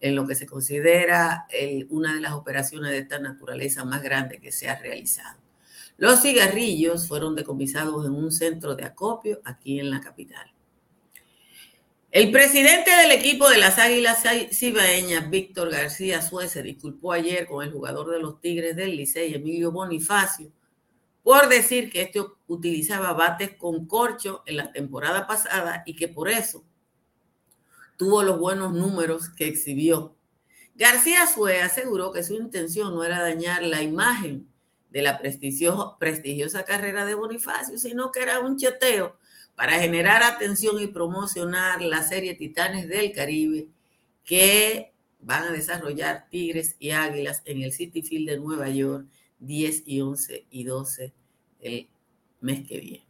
en 0.01 0.15
lo 0.15 0.27
que 0.27 0.35
se 0.35 0.47
considera 0.47 1.47
una 1.89 2.15
de 2.15 2.21
las 2.21 2.33
operaciones 2.33 2.91
de 2.93 2.99
esta 2.99 3.19
naturaleza 3.19 3.85
más 3.85 4.03
grande 4.03 4.41
que 4.41 4.53
se 4.53 4.69
ha 4.69 4.79
realizado. 4.79 5.39
Los 5.97 6.23
cigarrillos 6.23 7.07
fueron 7.07 7.35
decomisados 7.35 8.07
en 8.07 8.13
un 8.13 8.33
centro 8.33 8.75
de 8.75 8.85
acopio 8.85 9.41
aquí 9.45 9.81
en 9.81 9.91
la 9.91 10.01
capital. 10.01 10.51
El 12.11 12.33
presidente 12.33 12.91
del 12.91 13.13
equipo 13.13 13.49
de 13.49 13.59
las 13.59 13.79
Águilas 13.79 14.25
Cibaeñas, 14.53 15.31
Víctor 15.31 15.71
García 15.71 16.21
Suez, 16.23 16.51
se 16.51 16.63
disculpó 16.63 17.13
ayer 17.13 17.47
con 17.47 17.65
el 17.65 17.71
jugador 17.71 18.11
de 18.11 18.19
los 18.19 18.41
Tigres 18.41 18.75
del 18.75 18.97
Licey, 18.97 19.35
Emilio 19.35 19.71
Bonifacio, 19.71 20.51
por 21.23 21.49
decir 21.49 21.91
que 21.91 22.03
este 22.03 22.21
utilizaba 22.49 23.13
bates 23.13 23.55
con 23.57 23.87
corcho 23.87 24.43
en 24.47 24.57
la 24.57 24.73
temporada 24.73 25.27
pasada 25.27 25.83
y 25.87 25.95
que 25.95 26.09
por 26.09 26.29
eso 26.29 26.65
tuvo 28.01 28.23
los 28.23 28.39
buenos 28.39 28.73
números 28.73 29.29
que 29.29 29.47
exhibió. 29.47 30.17
García 30.75 31.27
Suez 31.27 31.63
aseguró 31.63 32.13
que 32.13 32.23
su 32.23 32.33
intención 32.33 32.95
no 32.95 33.05
era 33.05 33.21
dañar 33.21 33.63
la 33.63 33.83
imagen 33.83 34.49
de 34.89 35.03
la 35.03 35.19
prestigiosa 35.19 36.65
carrera 36.65 37.05
de 37.05 37.13
Bonifacio, 37.13 37.77
sino 37.77 38.11
que 38.11 38.23
era 38.23 38.41
un 38.41 38.57
cheteo 38.57 39.19
para 39.55 39.79
generar 39.79 40.23
atención 40.23 40.81
y 40.81 40.87
promocionar 40.87 41.83
la 41.83 42.03
serie 42.03 42.35
Titanes 42.35 42.89
del 42.89 43.13
Caribe 43.13 43.69
que 44.25 44.95
van 45.21 45.43
a 45.43 45.53
desarrollar 45.53 46.27
Tigres 46.31 46.77
y 46.79 46.93
Águilas 46.93 47.43
en 47.45 47.61
el 47.61 47.75
City 47.75 48.01
Field 48.01 48.31
de 48.31 48.39
Nueva 48.39 48.71
York 48.71 49.07
10 49.41 49.83
y 49.85 50.01
11 50.01 50.47
y 50.49 50.65
12 50.65 51.13
el 51.61 51.91
mes 52.41 52.67
que 52.67 52.81
viene. 52.81 53.10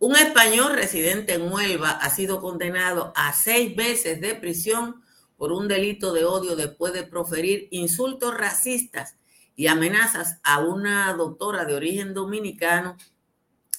Un 0.00 0.16
español 0.16 0.72
residente 0.72 1.34
en 1.34 1.52
Huelva 1.52 1.90
ha 1.90 2.08
sido 2.08 2.40
condenado 2.40 3.12
a 3.14 3.34
seis 3.34 3.76
meses 3.76 4.18
de 4.22 4.34
prisión 4.34 5.02
por 5.36 5.52
un 5.52 5.68
delito 5.68 6.14
de 6.14 6.24
odio 6.24 6.56
después 6.56 6.94
de 6.94 7.02
proferir 7.02 7.68
insultos 7.70 8.34
racistas 8.34 9.18
y 9.56 9.66
amenazas 9.66 10.40
a 10.42 10.60
una 10.60 11.12
doctora 11.12 11.66
de 11.66 11.74
origen 11.74 12.14
dominicano 12.14 12.96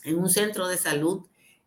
en 0.03 0.19
un 0.19 0.29
centro 0.29 0.67
de 0.67 0.77
salud 0.77 1.25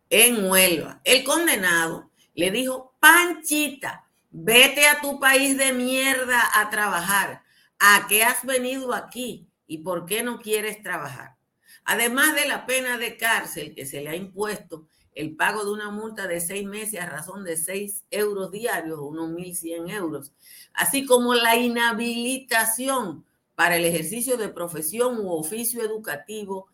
en 0.09 0.49
Huelva. 0.49 1.01
El 1.03 1.25
condenado 1.25 2.09
le 2.33 2.49
dijo, 2.49 2.95
Panchita, 3.01 4.05
vete 4.31 4.87
a 4.87 5.01
tu 5.01 5.19
país 5.19 5.57
de 5.57 5.73
mierda 5.73 6.41
a 6.53 6.69
trabajar. 6.69 7.43
¿A 7.77 8.07
qué 8.07 8.23
has 8.23 8.45
venido 8.45 8.93
aquí? 8.93 9.49
¿Y 9.67 9.79
por 9.79 10.05
qué 10.05 10.23
no 10.23 10.39
quieres 10.39 10.81
trabajar? 10.81 11.35
Además 11.83 12.35
de 12.35 12.47
la 12.47 12.65
pena 12.65 12.97
de 12.97 13.17
cárcel 13.17 13.73
que 13.75 13.85
se 13.85 14.01
le 14.01 14.09
ha 14.09 14.15
impuesto, 14.15 14.87
el 15.13 15.35
pago 15.35 15.63
de 15.63 15.71
una 15.71 15.91
multa 15.91 16.27
de 16.27 16.41
seis 16.41 16.67
meses 16.67 16.99
a 16.99 17.05
razón 17.05 17.43
de 17.43 17.57
seis 17.57 18.03
euros 18.11 18.51
diarios, 18.51 18.99
unos 18.99 19.29
mil 19.29 19.55
cien 19.55 19.89
euros, 19.89 20.33
así 20.73 21.05
como 21.05 21.33
la 21.33 21.55
inhabilitación 21.55 23.25
para 23.55 23.77
el 23.77 23.85
ejercicio 23.85 24.37
de 24.37 24.49
profesión 24.49 25.19
u 25.19 25.31
oficio 25.31 25.81
educativo 25.81 26.67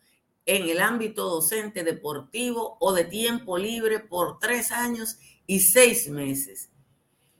en 0.44 0.68
el 0.68 0.80
ámbito 0.80 1.28
docente, 1.28 1.84
deportivo 1.84 2.76
o 2.80 2.92
de 2.92 3.04
tiempo 3.04 3.58
libre 3.58 4.00
por 4.00 4.40
tres 4.40 4.72
años 4.72 5.18
y 5.46 5.60
seis 5.60 6.08
meses. 6.08 6.70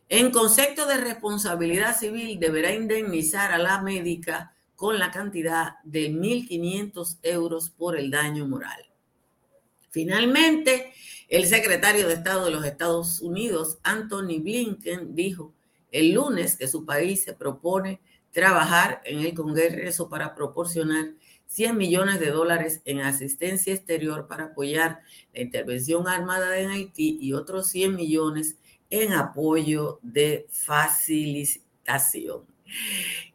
En 0.08 0.30
concepto 0.30 0.86
de 0.86 0.98
responsabilidad 0.98 1.98
civil, 1.98 2.38
deberá 2.38 2.72
indemnizar 2.72 3.50
a 3.50 3.58
la 3.58 3.82
médica 3.82 4.54
con 4.82 4.98
la 4.98 5.12
cantidad 5.12 5.76
de 5.84 6.10
1.500 6.10 7.18
euros 7.22 7.70
por 7.70 7.96
el 7.96 8.10
daño 8.10 8.48
moral. 8.48 8.84
Finalmente, 9.90 10.92
el 11.28 11.46
secretario 11.46 12.08
de 12.08 12.14
Estado 12.14 12.46
de 12.46 12.50
los 12.50 12.64
Estados 12.64 13.20
Unidos, 13.20 13.78
Anthony 13.84 14.40
Blinken, 14.42 15.14
dijo 15.14 15.54
el 15.92 16.14
lunes 16.14 16.56
que 16.56 16.66
su 16.66 16.84
país 16.84 17.22
se 17.22 17.32
propone 17.32 18.00
trabajar 18.32 19.00
en 19.04 19.20
el 19.20 19.34
Congreso 19.34 20.08
para 20.08 20.34
proporcionar 20.34 21.12
100 21.46 21.76
millones 21.76 22.18
de 22.18 22.32
dólares 22.32 22.82
en 22.84 23.02
asistencia 23.02 23.72
exterior 23.72 24.26
para 24.26 24.46
apoyar 24.46 25.02
la 25.32 25.42
intervención 25.42 26.08
armada 26.08 26.58
en 26.58 26.70
Haití 26.70 27.18
y 27.20 27.34
otros 27.34 27.68
100 27.68 27.94
millones 27.94 28.56
en 28.90 29.12
apoyo 29.12 30.00
de 30.02 30.48
facilitación. 30.50 32.50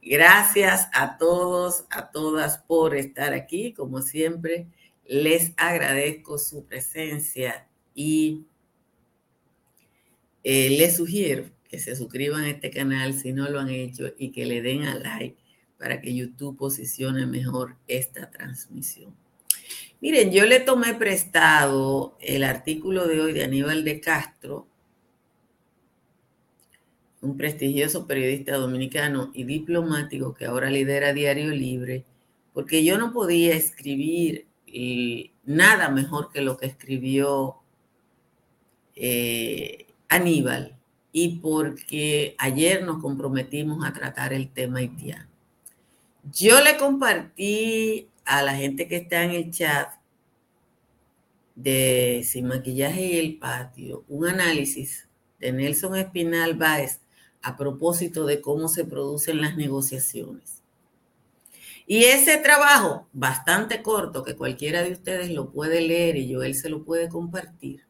Gracias 0.02 0.88
a 0.94 1.18
todos, 1.18 1.86
a 1.90 2.12
todas 2.12 2.60
por 2.60 2.96
estar 2.96 3.34
aquí. 3.34 3.74
Como 3.74 4.02
siempre, 4.02 4.68
les 5.06 5.54
agradezco 5.58 6.38
su 6.38 6.66
presencia 6.66 7.68
y 7.94 8.46
eh, 10.44 10.70
les 10.72 10.98
sugiero 10.98 11.50
que 11.70 11.80
se 11.80 11.96
suscriban 11.96 12.44
a 12.44 12.50
este 12.50 12.72
canal 12.72 13.14
si 13.14 13.34
no 13.34 13.50
lo 13.50 13.60
han 13.60 13.70
hecho 13.70 14.06
y 14.18 14.32
que 14.32 14.46
le 14.46 14.62
den 14.62 14.84
a 14.84 14.96
like 14.96 15.38
para 15.78 16.02
que 16.02 16.16
YouTube 16.16 16.58
posicione 16.58 17.26
mejor 17.26 17.76
esta 17.88 18.32
transmisión. 18.32 19.16
Miren, 20.00 20.32
yo 20.32 20.46
le 20.46 20.60
tomé 20.60 20.94
prestado 20.94 22.18
el 22.22 22.44
artículo 22.44 23.08
de 23.08 23.20
hoy 23.20 23.34
de 23.34 23.44
Aníbal 23.44 23.84
de 23.84 24.00
Castro, 24.00 24.68
un 27.22 27.38
prestigioso 27.38 28.06
periodista 28.06 28.56
dominicano 28.58 29.32
y 29.34 29.44
diplomático 29.44 30.34
que 30.34 30.46
ahora 30.46 30.70
lidera 30.70 31.14
Diario 31.14 31.50
Libre, 31.50 32.06
porque 32.54 32.84
yo 32.84 32.98
no 32.98 33.14
podía 33.14 33.56
escribir 33.56 34.46
nada 35.46 35.90
mejor 35.90 36.32
que 36.32 36.42
lo 36.42 36.58
que 36.58 36.68
escribió 36.68 37.58
eh, 38.96 39.88
Aníbal 40.10 40.78
y 41.12 41.40
porque 41.40 42.36
ayer 42.38 42.84
nos 42.84 43.02
comprometimos 43.02 43.86
a 43.86 43.94
tratar 43.94 44.34
el 44.34 44.50
tema 44.50 44.80
haitiano. 44.80 45.28
Yo 46.32 46.62
le 46.62 46.78
compartí 46.78 48.10
a 48.26 48.44
la 48.44 48.56
gente 48.56 48.88
que 48.88 48.98
está 48.98 49.24
en 49.24 49.32
el 49.32 49.52
chat 49.52 49.90
de 51.56 52.22
Sin 52.24 52.48
Maquillaje 52.48 53.06
y 53.06 53.18
el 53.18 53.38
Patio 53.38 54.04
un 54.08 54.28
análisis 54.28 55.08
de 55.40 55.52
Nelson 55.52 55.96
Espinal 55.96 56.54
Báez 56.54 57.02
a 57.42 57.58
propósito 57.58 58.26
de 58.26 58.42
cómo 58.42 58.68
se 58.68 58.86
producen 58.86 59.42
las 59.42 59.56
negociaciones. 59.56 60.64
Y 61.86 62.04
ese 62.04 62.38
trabajo, 62.38 63.08
bastante 63.14 63.82
corto, 63.82 64.24
que 64.24 64.36
cualquiera 64.36 64.84
de 64.84 64.92
ustedes 64.92 65.32
lo 65.32 65.52
puede 65.52 65.82
leer 65.82 66.18
y 66.18 66.28
yo 66.28 66.44
él 66.44 66.54
se 66.56 66.70
lo 66.70 66.84
puede 66.84 67.08
compartir, 67.08 67.88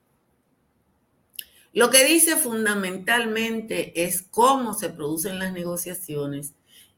lo 1.73 1.89
que 1.89 2.05
dice 2.05 2.37
fundamentalmente 2.37 4.03
es 4.03 4.23
cómo 4.23 4.73
se 4.73 4.89
producen 4.89 5.37
las 5.37 5.53
negociaciones 5.53 6.53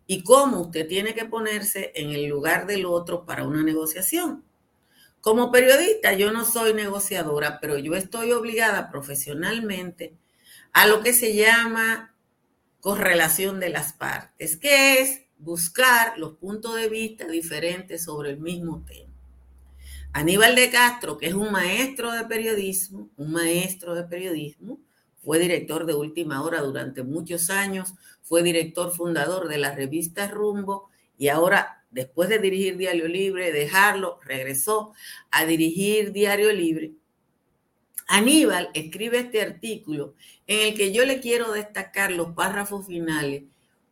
y 0.07 0.23
cómo 0.23 0.61
usted 0.61 0.87
tiene 0.87 1.13
que 1.13 1.25
ponerse 1.25 1.91
en 1.95 2.11
el 2.11 2.27
lugar 2.27 2.65
del 2.65 2.85
otro 2.85 3.25
para 3.25 3.43
una 3.43 3.61
negociación. 3.61 4.43
Como 5.21 5.51
periodista, 5.51 6.13
yo 6.13 6.31
no 6.31 6.45
soy 6.45 6.73
negociadora, 6.73 7.59
pero 7.59 7.77
yo 7.77 7.93
estoy 7.95 8.31
obligada 8.31 8.89
profesionalmente 8.89 10.13
a 10.71 10.87
lo 10.87 11.01
que 11.01 11.11
se 11.11 11.35
llama 11.35 12.15
correlación 12.79 13.59
de 13.59 13.69
las 13.69 13.93
partes, 13.93 14.57
que 14.57 15.01
es 15.01 15.21
buscar 15.37 16.17
los 16.17 16.35
puntos 16.35 16.75
de 16.75 16.89
vista 16.89 17.27
diferentes 17.27 18.03
sobre 18.03 18.31
el 18.31 18.39
mismo 18.39 18.83
tema. 18.85 19.13
Aníbal 20.11 20.55
de 20.55 20.69
Castro, 20.71 21.17
que 21.17 21.27
es 21.27 21.33
un 21.33 21.51
maestro 21.51 22.11
de 22.11 22.25
periodismo, 22.25 23.09
un 23.15 23.31
maestro 23.31 23.93
de 23.93 24.03
periodismo, 24.03 24.79
fue 25.23 25.37
director 25.37 25.85
de 25.85 25.93
Última 25.93 26.41
Hora 26.41 26.61
durante 26.61 27.03
muchos 27.03 27.49
años, 27.49 27.93
fue 28.23 28.41
director 28.41 28.91
fundador 28.91 29.47
de 29.47 29.57
la 29.57 29.75
revista 29.75 30.27
Rumbo 30.27 30.89
y 31.17 31.27
ahora, 31.27 31.83
después 31.91 32.29
de 32.29 32.39
dirigir 32.39 32.77
Diario 32.77 33.07
Libre, 33.07 33.51
dejarlo, 33.51 34.19
regresó 34.23 34.93
a 35.29 35.45
dirigir 35.45 36.11
Diario 36.11 36.51
Libre. 36.53 36.93
Aníbal 38.11 38.71
escribe 38.73 39.19
este 39.19 39.39
artículo 39.39 40.15
en 40.47 40.67
el 40.67 40.75
que 40.75 40.91
yo 40.91 41.05
le 41.05 41.19
quiero 41.19 41.51
destacar 41.51 42.11
los 42.11 42.33
párrafos 42.33 42.87
finales 42.87 43.43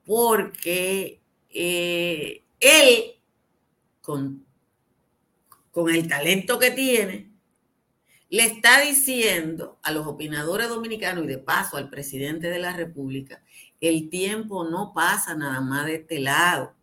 porque 0.07 1.21
eh, 1.51 2.43
él, 2.59 3.03
con, 4.01 4.43
con 5.71 5.91
el 5.93 6.07
talento 6.07 6.57
que 6.57 6.71
tiene, 6.71 7.29
le 8.29 8.43
está 8.43 8.81
diciendo 8.81 9.77
a 9.83 9.91
los 9.91 10.07
opinadores 10.07 10.67
dominicanos 10.67 11.25
y 11.25 11.27
de 11.27 11.37
paso 11.37 11.77
al 11.77 11.91
presidente 11.91 12.49
de 12.49 12.57
la 12.57 12.73
República, 12.73 13.43
el 13.79 14.09
tiempo 14.09 14.63
no 14.63 14.93
pasa 14.95 15.35
nada 15.35 15.61
más 15.61 15.85
de 15.85 15.95
este 15.95 16.19
lado. 16.19 16.73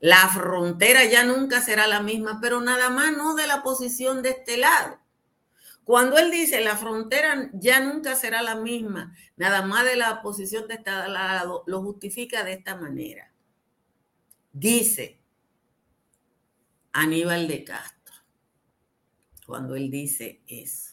La 0.00 0.26
frontera 0.28 1.04
ya 1.04 1.22
nunca 1.22 1.60
será 1.60 1.86
la 1.86 2.00
misma, 2.00 2.38
pero 2.40 2.62
nada 2.62 2.88
más 2.88 3.14
no 3.14 3.34
de 3.34 3.46
la 3.46 3.62
posición 3.62 4.22
de 4.22 4.30
este 4.30 4.56
lado. 4.56 5.01
Cuando 5.84 6.16
él 6.18 6.30
dice 6.30 6.60
la 6.60 6.76
frontera 6.76 7.50
ya 7.54 7.80
nunca 7.80 8.14
será 8.14 8.42
la 8.42 8.54
misma, 8.54 9.16
nada 9.36 9.62
más 9.62 9.84
de 9.84 9.96
la 9.96 10.22
posición 10.22 10.68
de 10.68 10.74
este 10.74 10.90
lado, 10.90 11.64
lo 11.66 11.82
justifica 11.82 12.44
de 12.44 12.52
esta 12.52 12.76
manera. 12.76 13.32
Dice 14.52 15.18
Aníbal 16.92 17.48
de 17.48 17.64
Castro 17.64 18.02
cuando 19.46 19.74
él 19.74 19.90
dice 19.90 20.40
eso. 20.46 20.92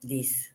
Dice, 0.00 0.54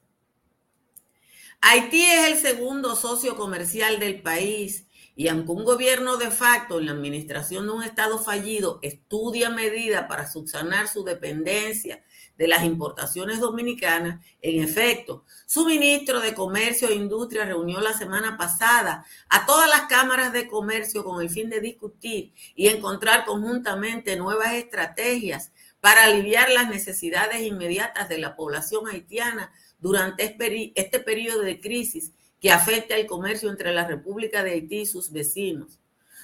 Haití 1.62 2.04
es 2.04 2.32
el 2.32 2.38
segundo 2.38 2.96
socio 2.96 3.36
comercial 3.36 4.00
del 4.00 4.22
país 4.22 4.86
y 5.16 5.28
aunque 5.28 5.52
un 5.52 5.64
gobierno 5.64 6.18
de 6.18 6.32
facto 6.32 6.80
en 6.80 6.88
la 6.88 6.92
administración 6.92 7.68
de 7.68 7.74
un 7.74 7.84
Estado 7.84 8.18
fallido 8.18 8.80
estudia 8.82 9.50
medidas 9.50 10.08
para 10.08 10.30
subsanar 10.30 10.88
su 10.88 11.04
dependencia 11.04 12.04
de 12.38 12.48
las 12.48 12.64
importaciones 12.64 13.40
dominicanas, 13.40 14.26
en 14.42 14.64
efecto, 14.64 15.24
su 15.46 15.66
ministro 15.66 16.20
de 16.20 16.34
Comercio 16.34 16.90
e 16.90 16.96
Industria 16.96 17.46
reunió 17.46 17.80
la 17.80 17.94
semana 17.94 18.38
pasada 18.38 19.06
a 19.30 19.46
todas 19.46 19.70
las 19.70 19.82
cámaras 19.82 20.34
de 20.34 20.48
comercio 20.48 21.04
con 21.04 21.22
el 21.22 21.30
fin 21.30 21.50
de 21.50 21.62
discutir 21.62 22.34
y 22.56 22.70
encontrar 22.70 23.26
conjuntamente 23.26 24.16
nuevas 24.16 24.54
estrategias 24.54 25.52
para 25.80 26.06
aliviar 26.06 26.50
las 26.50 26.70
necesidades 26.70 27.42
inmediatas 27.42 28.10
de 28.10 28.18
la 28.18 28.36
población 28.36 28.88
haitiana 28.88 29.52
durante 29.80 30.36
este 30.76 31.00
periodo 31.00 31.42
de 31.42 31.60
crisis 31.60 32.14
que 32.44 32.52
afecta 32.52 32.98
el 32.98 33.08
comercio 33.08 33.50
entre 33.50 33.74
la 33.74 33.88
República 33.88 34.44
de 34.44 34.52
Haití 34.52 34.82
y 34.82 34.86
sus 34.86 35.14
vecinos. 35.14 35.80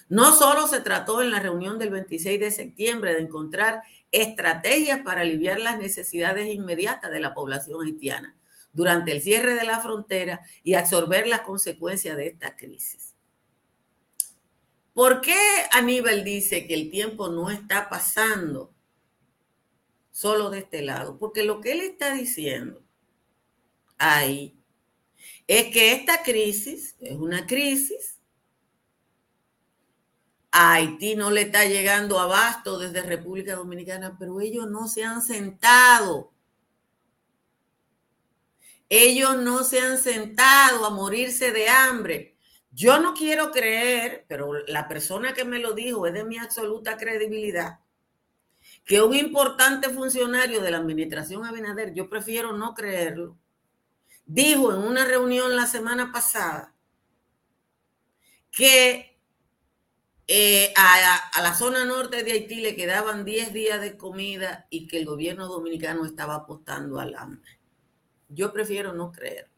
No 0.10 0.36
solo 0.36 0.68
se 0.68 0.82
trató 0.82 1.22
en 1.22 1.32
la 1.32 1.40
reunión 1.40 1.80
del 1.80 1.92
26 1.92 2.42
de 2.42 2.52
septiembre 2.52 3.14
de 3.14 3.22
encontrar 3.22 3.84
estrategias 4.12 5.00
para 5.00 5.22
aliviar 5.22 5.62
las 5.62 5.80
necesidades 5.80 6.54
inmediatas 6.54 7.10
de 7.10 7.22
la 7.22 7.34
población 7.34 7.86
haitiana 7.86 8.36
durante 8.74 9.14
el 9.14 9.22
cierre 9.22 9.54
de 9.54 9.64
la 9.64 9.80
frontera 9.80 10.42
y 10.62 10.74
absorber 10.74 11.26
las 11.26 11.42
consecuencias 11.42 12.18
de 12.18 12.28
esta 12.28 12.58
crisis. 12.58 13.16
¿Por 14.94 15.22
qué 15.22 15.40
Aníbal 15.72 16.26
dice 16.26 16.68
que 16.68 16.74
el 16.74 16.92
tiempo 16.92 17.30
no 17.30 17.50
está 17.50 17.88
pasando 17.88 18.74
solo 20.12 20.50
de 20.50 20.60
este 20.60 20.82
lado, 20.82 21.18
porque 21.18 21.46
lo 21.46 21.62
que 21.62 21.72
él 21.72 21.80
está 21.80 22.14
diciendo 22.14 22.84
ahí 23.98 24.59
es 25.50 25.74
que 25.74 25.94
esta 25.94 26.22
crisis 26.22 26.96
es 27.00 27.18
una 27.18 27.48
crisis. 27.48 28.20
A 30.52 30.74
Haití 30.74 31.16
no 31.16 31.32
le 31.32 31.42
está 31.42 31.66
llegando 31.66 32.20
abasto 32.20 32.78
desde 32.78 33.02
República 33.02 33.56
Dominicana, 33.56 34.16
pero 34.20 34.42
ellos 34.42 34.70
no 34.70 34.88
se 34.88 35.04
han 35.04 35.24
sentado. 35.24 36.32
Ellos 38.90 39.38
no 39.38 39.64
se 39.64 39.80
han 39.80 39.98
sentado 39.98 40.86
a 40.86 40.92
morirse 40.92 41.52
de 41.52 41.68
hambre. 41.68 42.38
Yo 42.70 43.00
no 43.00 43.16
quiero 43.16 43.50
creer, 43.50 44.26
pero 44.28 44.54
la 44.68 44.88
persona 44.88 45.34
que 45.34 45.46
me 45.46 45.58
lo 45.58 45.74
dijo 45.74 46.06
es 46.06 46.14
de 46.14 46.26
mi 46.26 46.38
absoluta 46.38 46.96
credibilidad 46.96 47.80
que 48.86 49.02
un 49.02 49.16
importante 49.16 49.90
funcionario 49.90 50.62
de 50.62 50.70
la 50.70 50.78
administración 50.78 51.44
Abinader, 51.44 51.96
yo 51.96 52.08
prefiero 52.08 52.54
no 52.54 52.76
creerlo, 52.76 53.36
dijo 54.30 54.72
en 54.72 54.82
una 54.82 55.06
reunión 55.06 55.56
la 55.56 55.65
semana 55.65 56.12
pasada 56.12 56.76
que 58.52 59.20
eh, 60.28 60.72
a, 60.78 61.42
la 61.42 61.56
zona 61.56 61.84
norte 61.84 62.24
de 62.24 62.34
Haití 62.34 62.62
le 62.62 62.76
quedaban 62.76 63.26
10 63.26 63.54
días 63.54 63.82
de 63.82 63.98
comida 63.98 64.68
y 64.70 64.88
que 64.88 65.00
el 65.00 65.06
gobierno 65.06 65.48
dominicano 65.48 66.06
estaba 66.06 66.36
apostando 66.36 67.00
al 67.00 67.15
hambre. 67.15 67.60
Yo 68.28 68.54
prefiero 68.54 68.94
no 68.94 69.12
creer. 69.12 69.50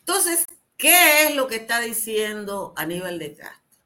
Entonces, 0.00 0.46
¿qué 0.76 1.24
es 1.24 1.34
lo 1.34 1.46
que 1.46 1.56
está 1.56 1.80
diciendo 1.80 2.74
Aníbal 2.76 3.18
de 3.18 3.34
Castro? 3.34 3.82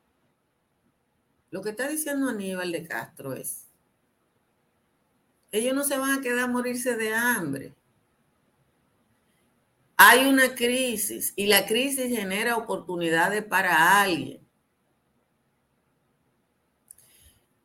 Lo 1.50 1.62
que 1.62 1.70
está 1.70 1.88
diciendo 1.88 2.28
Aníbal 2.28 2.72
de 2.72 2.88
Castro 2.88 3.34
es, 3.34 3.69
ellos 5.52 5.74
no 5.74 5.84
se 5.84 5.98
van 5.98 6.18
a 6.18 6.22
quedar 6.22 6.40
a 6.40 6.46
morirse 6.46 6.96
de 6.96 7.14
hambre. 7.14 7.74
Hay 9.96 10.26
una 10.26 10.54
crisis 10.54 11.32
y 11.36 11.46
la 11.46 11.66
crisis 11.66 12.08
genera 12.08 12.56
oportunidades 12.56 13.44
para 13.44 14.00
alguien. 14.00 14.40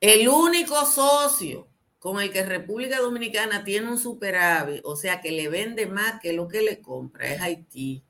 El 0.01 0.27
único 0.27 0.85
socio 0.85 1.67
con 1.99 2.21
el 2.21 2.31
que 2.31 2.43
República 2.43 2.99
Dominicana 2.99 3.63
tiene 3.63 3.89
un 3.89 3.97
superávit, 3.97 4.81
o 4.83 4.95
sea 4.95 5.21
que 5.21 5.31
le 5.31 5.47
vende 5.49 5.87
más 5.87 6.19
que 6.21 6.33
lo 6.33 6.47
que 6.47 6.61
le 6.61 6.81
compra, 6.81 7.33
es 7.33 7.41
Haití. 7.41 8.03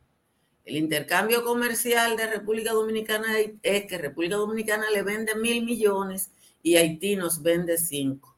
El 0.65 0.75
intercambio 0.75 1.43
comercial 1.43 2.17
de 2.17 2.27
República 2.27 2.73
Dominicana 2.73 3.27
es 3.61 3.85
que 3.85 3.97
República 3.97 4.35
Dominicana 4.35 4.89
le 4.89 5.03
vende 5.03 5.35
mil 5.35 5.63
millones 5.63 6.31
y 6.63 6.75
Haití 6.75 7.15
nos 7.15 7.43
vende 7.43 7.77
cinco. 7.77 8.35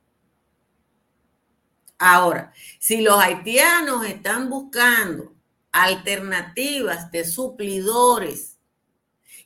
Ahora, 1.98 2.54
si 2.80 3.02
los 3.02 3.20
haitianos 3.20 4.06
están 4.06 4.50
buscando 4.50 5.36
alternativas 5.72 7.12
de 7.12 7.26
suplidores 7.26 8.58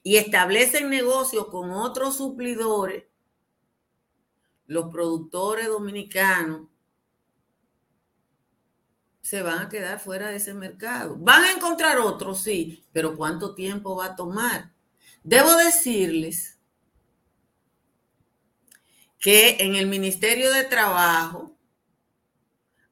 y 0.04 0.18
establecen 0.18 0.90
negocios 0.90 1.48
con 1.48 1.72
otros 1.72 2.18
suplidores, 2.18 3.06
los 4.68 4.92
productores 4.92 5.68
dominicanos 5.68 6.68
se 9.22 9.44
van 9.44 9.60
a 9.60 9.70
quedar 9.70 10.00
fuera 10.00 10.30
de 10.30 10.38
ese 10.38 10.54
mercado. 10.54 11.16
Van 11.18 11.44
a 11.44 11.52
encontrar 11.52 12.00
otros, 12.00 12.42
sí, 12.42 12.84
pero 12.92 13.16
¿cuánto 13.16 13.56
tiempo 13.56 13.96
va 13.96 14.08
a 14.08 14.16
tomar? 14.16 14.74
Debo 15.24 15.56
decirles 15.56 16.58
que 19.20 19.58
en 19.60 19.76
el 19.76 19.88
Ministerio 19.88 20.52
de 20.52 20.64
Trabajo 20.64 21.56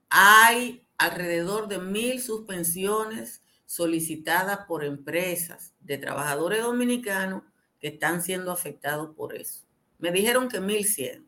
hay 0.10 0.86
alrededor 0.98 1.68
de 1.68 1.80
mil 1.80 2.22
suspensiones 2.22 3.42
solicitadas 3.66 4.66
por 4.68 4.84
empresas 4.84 5.74
de 5.80 5.98
trabajadores 5.98 6.62
dominicanos 6.62 7.44
que 7.80 7.90
están 7.90 8.22
siendo 8.22 8.52
afectados 8.52 9.16
por 9.16 9.36
eso. 9.36 9.62
Me 10.00 10.12
dijeron 10.12 10.50
que 10.50 10.60
1100. 10.60 11.28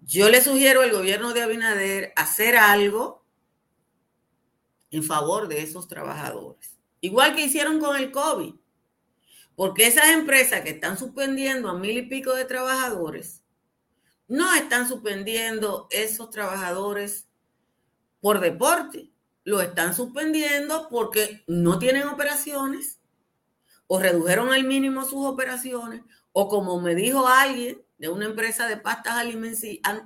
Yo 0.00 0.28
le 0.28 0.42
sugiero 0.42 0.82
al 0.82 0.92
gobierno 0.92 1.32
de 1.32 1.42
Abinader 1.42 2.12
hacer 2.16 2.56
algo 2.56 3.24
en 4.90 5.02
favor 5.02 5.48
de 5.48 5.62
esos 5.62 5.88
trabajadores. 5.88 6.78
Igual 7.00 7.34
que 7.34 7.44
hicieron 7.44 7.80
con 7.80 7.96
el 7.96 8.10
COVID. 8.10 8.54
Porque 9.54 9.86
esas 9.86 10.10
empresas 10.10 10.60
que 10.60 10.70
están 10.70 10.98
suspendiendo 10.98 11.68
a 11.68 11.78
mil 11.78 11.98
y 11.98 12.02
pico 12.02 12.34
de 12.34 12.44
trabajadores, 12.44 13.42
no 14.28 14.54
están 14.54 14.88
suspendiendo 14.88 15.88
esos 15.90 16.30
trabajadores 16.30 17.27
por 18.20 18.40
deporte. 18.40 19.10
Lo 19.44 19.60
están 19.60 19.94
suspendiendo 19.94 20.88
porque 20.90 21.42
no 21.46 21.78
tienen 21.78 22.06
operaciones 22.08 23.00
o 23.86 23.98
redujeron 23.98 24.52
al 24.52 24.64
mínimo 24.64 25.04
sus 25.04 25.24
operaciones 25.26 26.02
o 26.32 26.48
como 26.48 26.80
me 26.80 26.94
dijo 26.94 27.26
alguien 27.26 27.82
de 27.98 28.08
una 28.08 28.26
empresa 28.26 28.68
de 28.68 28.76
pastas 28.76 29.14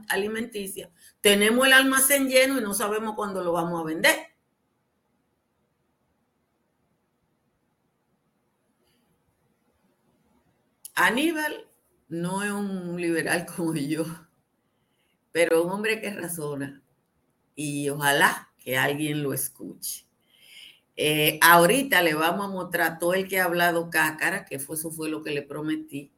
alimenticias, 0.08 0.90
tenemos 1.20 1.66
el 1.66 1.74
almacén 1.74 2.28
lleno 2.28 2.58
y 2.58 2.62
no 2.62 2.72
sabemos 2.72 3.14
cuándo 3.14 3.44
lo 3.44 3.52
vamos 3.52 3.80
a 3.80 3.84
vender. 3.84 4.16
Aníbal 10.94 11.68
no 12.08 12.42
es 12.42 12.50
un 12.50 13.00
liberal 13.00 13.44
como 13.56 13.74
yo, 13.74 14.04
pero 15.32 15.64
un 15.64 15.72
hombre 15.72 16.00
que 16.00 16.10
razona 16.10 16.81
y 17.54 17.88
ojalá 17.88 18.50
que 18.58 18.76
alguien 18.76 19.22
lo 19.22 19.32
escuche. 19.32 20.04
Eh, 20.96 21.38
ahorita 21.40 22.02
le 22.02 22.14
vamos 22.14 22.46
a 22.46 22.50
mostrar 22.50 22.98
todo 22.98 23.14
el 23.14 23.28
que 23.28 23.38
ha 23.40 23.44
hablado 23.44 23.88
cácara, 23.90 24.44
que 24.44 24.56
eso 24.56 24.90
fue 24.90 25.08
lo 25.08 25.22
que 25.22 25.30
le 25.30 25.42
prometí 25.42 26.10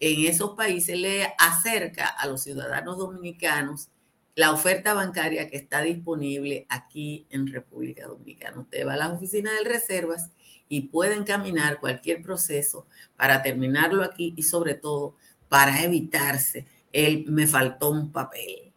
en 0.00 0.26
esos 0.26 0.50
países 0.50 0.98
le 0.98 1.34
acerca 1.38 2.06
a 2.06 2.26
los 2.26 2.42
ciudadanos 2.42 2.98
dominicanos 2.98 3.88
la 4.34 4.52
oferta 4.52 4.94
bancaria 4.94 5.48
que 5.48 5.56
está 5.56 5.82
disponible 5.82 6.66
aquí 6.68 7.26
en 7.30 7.46
República 7.46 8.08
Dominicana. 8.08 8.60
Usted 8.60 8.86
va 8.86 8.94
a 8.94 8.96
las 8.96 9.12
oficinas 9.12 9.52
de 9.58 9.68
reservas 9.68 10.30
y 10.68 10.88
puede 10.88 11.14
encaminar 11.14 11.78
cualquier 11.78 12.22
proceso 12.22 12.86
para 13.16 13.42
terminarlo 13.42 14.02
aquí 14.02 14.34
y 14.36 14.42
sobre 14.42 14.74
todo 14.74 15.16
para 15.54 15.84
evitarse 15.84 16.66
el 16.92 17.26
me 17.26 17.46
faltó 17.46 17.90
un 17.90 18.10
papel. 18.10 18.72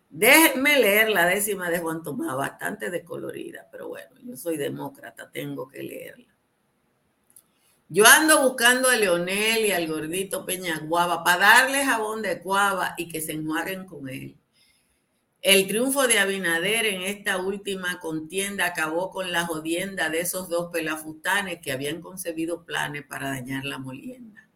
Déjenme 0.09 0.79
leer 0.79 1.09
la 1.09 1.27
décima 1.27 1.69
de 1.69 1.79
Juan 1.79 2.01
Tomás, 2.01 2.35
bastante 2.35 2.89
descolorida, 2.89 3.67
pero 3.71 3.89
bueno, 3.89 4.09
yo 4.23 4.35
soy 4.35 4.57
demócrata, 4.57 5.29
tengo 5.29 5.67
que 5.67 5.83
leerla. 5.83 6.33
Yo 7.91 8.05
ando 8.05 8.43
buscando 8.43 8.89
a 8.89 8.95
Leonel 8.95 9.65
y 9.65 9.71
al 9.71 9.87
gordito 9.87 10.45
Peñaguaba 10.45 11.23
para 11.23 11.39
darle 11.39 11.83
jabón 11.83 12.21
de 12.21 12.41
cuava 12.41 12.93
y 12.97 13.07
que 13.07 13.21
se 13.21 13.33
enjuaguen 13.33 13.85
con 13.85 14.09
él. 14.09 14.39
El 15.41 15.67
triunfo 15.67 16.05
de 16.05 16.19
Abinader 16.19 16.85
en 16.85 17.01
esta 17.01 17.37
última 17.37 17.99
contienda 17.99 18.65
acabó 18.65 19.09
con 19.09 19.31
la 19.31 19.45
jodienda 19.45 20.09
de 20.09 20.19
esos 20.19 20.49
dos 20.49 20.69
pelafutanes 20.71 21.61
que 21.61 21.71
habían 21.71 22.01
concebido 22.01 22.65
planes 22.65 23.05
para 23.07 23.29
dañar 23.29 23.63
la 23.63 23.77
molienda. 23.77 24.48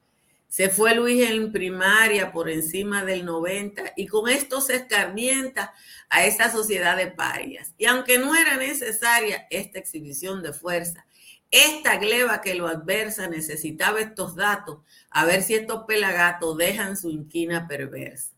Se 0.54 0.70
fue 0.70 0.94
Luis 0.94 1.28
en 1.28 1.52
primaria 1.52 2.32
por 2.32 2.48
encima 2.48 3.04
del 3.04 3.26
90 3.26 3.94
y 3.96 4.06
con 4.06 4.30
esto 4.30 4.62
se 4.62 4.76
escarmienta 4.76 5.74
a 6.12 6.26
esa 6.26 6.52
sociedad 6.52 6.96
de 6.96 7.08
parias. 7.08 7.74
Y 7.76 7.86
aunque 7.86 8.20
no 8.20 8.36
era 8.36 8.56
necesaria 8.56 9.48
esta 9.50 9.80
exhibición 9.80 10.44
de 10.44 10.54
fuerza, 10.54 11.08
esta 11.50 11.98
gleba 11.98 12.40
que 12.42 12.54
lo 12.54 12.68
adversa 12.68 13.28
necesitaba 13.28 14.00
estos 14.00 14.36
datos 14.36 14.82
a 15.10 15.26
ver 15.26 15.42
si 15.42 15.56
estos 15.56 15.86
pelagatos 15.86 16.56
dejan 16.56 16.98
su 16.98 17.10
inquina 17.10 17.68
perversa. 17.68 18.36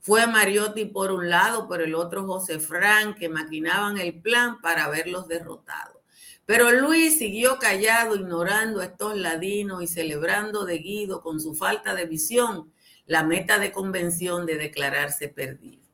Fue 0.00 0.26
Mariotti 0.26 0.86
por 0.86 1.12
un 1.12 1.30
lado, 1.30 1.68
por 1.68 1.82
el 1.82 1.94
otro 1.94 2.26
José 2.26 2.58
Fran, 2.58 3.14
que 3.14 3.28
maquinaban 3.28 3.96
el 3.98 4.20
plan 4.20 4.60
para 4.60 4.88
verlos 4.88 5.28
derrotados. 5.28 6.03
Pero 6.46 6.70
Luis 6.72 7.18
siguió 7.18 7.58
callado, 7.58 8.16
ignorando 8.16 8.80
a 8.80 8.86
estos 8.86 9.16
ladinos 9.16 9.82
y 9.82 9.86
celebrando 9.86 10.64
de 10.64 10.78
Guido 10.78 11.22
con 11.22 11.40
su 11.40 11.54
falta 11.54 11.94
de 11.94 12.04
visión 12.04 12.72
la 13.06 13.22
meta 13.22 13.58
de 13.58 13.72
convención 13.72 14.46
de 14.46 14.56
declararse 14.56 15.28
perdido. 15.28 15.84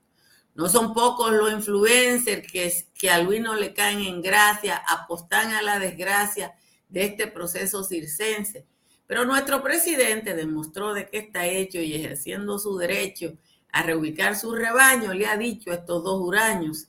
No 0.54 0.68
son 0.68 0.92
pocos 0.92 1.32
los 1.32 1.52
influencers 1.52 2.50
que, 2.50 2.72
que 2.98 3.10
a 3.10 3.22
Luis 3.22 3.40
no 3.40 3.54
le 3.54 3.72
caen 3.72 4.00
en 4.00 4.20
gracia, 4.20 4.82
apostan 4.88 5.52
a 5.52 5.62
la 5.62 5.78
desgracia 5.78 6.54
de 6.88 7.04
este 7.04 7.26
proceso 7.28 7.84
circense. 7.84 8.66
Pero 9.06 9.24
nuestro 9.24 9.62
presidente 9.62 10.34
demostró 10.34 10.94
de 10.94 11.08
qué 11.08 11.18
está 11.18 11.46
hecho 11.46 11.78
y 11.78 11.94
ejerciendo 11.94 12.58
su 12.58 12.76
derecho 12.76 13.34
a 13.72 13.82
reubicar 13.82 14.36
su 14.36 14.54
rebaño, 14.54 15.14
le 15.14 15.26
ha 15.26 15.36
dicho 15.36 15.70
a 15.70 15.74
estos 15.74 16.02
dos 16.04 16.20
huraños 16.20 16.88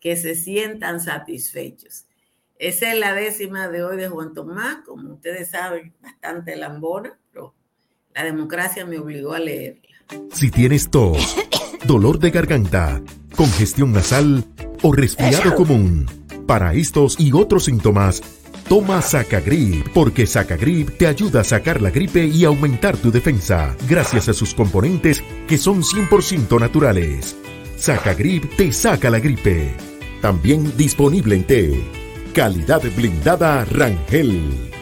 que 0.00 0.16
se 0.16 0.34
sientan 0.34 1.00
satisfechos. 1.00 2.06
Esa 2.62 2.92
es 2.92 2.98
la 3.00 3.12
décima 3.12 3.66
de 3.66 3.82
hoy 3.82 3.96
de 3.96 4.06
Juan 4.06 4.34
Tomás, 4.34 4.84
como 4.86 5.14
ustedes 5.14 5.50
saben, 5.50 5.92
bastante 6.00 6.54
lambona, 6.54 7.18
pero 7.32 7.56
la 8.14 8.22
democracia 8.22 8.86
me 8.86 9.00
obligó 9.00 9.32
a 9.32 9.40
leerla. 9.40 9.82
Si 10.32 10.48
tienes 10.52 10.88
tos, 10.88 11.36
dolor 11.88 12.20
de 12.20 12.30
garganta, 12.30 13.02
congestión 13.34 13.90
nasal, 13.90 14.44
o 14.80 14.92
resfriado 14.92 15.56
común. 15.56 16.06
Para 16.46 16.72
estos 16.74 17.18
y 17.18 17.32
otros 17.32 17.64
síntomas, 17.64 18.22
Toma 18.68 19.02
Sacagrip, 19.02 19.88
porque 19.92 20.28
Sacagrip 20.28 20.96
te 20.98 21.08
ayuda 21.08 21.40
a 21.40 21.44
sacar 21.44 21.82
la 21.82 21.90
gripe 21.90 22.26
y 22.26 22.44
aumentar 22.44 22.96
tu 22.96 23.10
defensa, 23.10 23.76
gracias 23.88 24.28
a 24.28 24.34
sus 24.34 24.54
componentes 24.54 25.24
que 25.48 25.58
son 25.58 25.82
100% 25.82 26.60
naturales. 26.60 27.36
Sacagrip 27.76 28.54
te 28.54 28.70
saca 28.70 29.10
la 29.10 29.18
gripe. 29.18 29.74
También 30.20 30.76
disponible 30.76 31.34
en 31.34 31.44
té. 31.44 32.01
Calidad 32.34 32.82
blindada 32.96 33.62
Rangel. 33.66 34.81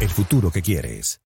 el 0.00 0.08
futuro 0.08 0.50
que 0.50 0.62
quieres. 0.62 1.20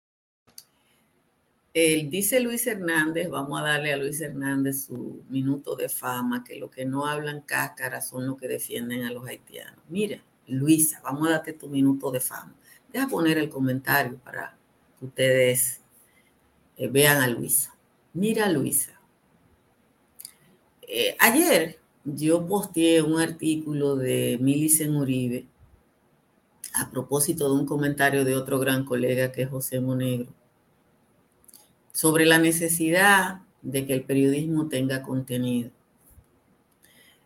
El, 1.74 2.08
dice 2.08 2.40
Luis 2.40 2.66
Hernández, 2.66 3.28
vamos 3.28 3.60
a 3.60 3.64
darle 3.64 3.92
a 3.92 3.98
Luis 3.98 4.20
Hernández 4.20 4.86
su 4.86 5.22
minuto 5.28 5.76
de 5.76 5.90
fama, 5.90 6.42
que 6.42 6.56
los 6.56 6.70
que 6.70 6.86
no 6.86 7.06
hablan 7.06 7.42
cáscara 7.42 8.00
son 8.00 8.26
los 8.26 8.38
que 8.38 8.48
defienden 8.48 9.04
a 9.04 9.12
los 9.12 9.26
haitianos. 9.26 9.78
Mira, 9.88 10.22
Luisa, 10.46 11.00
vamos 11.04 11.28
a 11.28 11.32
darte 11.32 11.52
tu 11.52 11.68
minuto 11.68 12.10
de 12.10 12.20
fama. 12.20 12.54
Deja 12.90 13.08
poner 13.08 13.36
el 13.36 13.50
comentario 13.50 14.18
para 14.18 14.56
que 14.98 15.04
ustedes 15.04 15.80
eh, 16.78 16.88
vean 16.88 17.22
a 17.22 17.28
Luisa. 17.28 17.76
Mira, 18.14 18.48
Luisa. 18.48 18.98
Eh, 20.82 21.14
ayer 21.18 21.78
yo 22.04 22.46
posteé 22.46 23.02
un 23.02 23.20
artículo 23.20 23.96
de 23.96 24.38
Milicen 24.40 24.96
Uribe 24.96 25.46
a 26.74 26.90
propósito 26.90 27.52
de 27.52 27.60
un 27.60 27.66
comentario 27.66 28.24
de 28.24 28.36
otro 28.36 28.58
gran 28.58 28.84
colega 28.84 29.32
que 29.32 29.42
es 29.42 29.48
José 29.48 29.80
Monegro 29.80 30.32
sobre 31.92 32.26
la 32.26 32.38
necesidad 32.38 33.42
de 33.60 33.86
que 33.86 33.92
el 33.92 34.04
periodismo 34.04 34.68
tenga 34.68 35.02
contenido. 35.02 35.70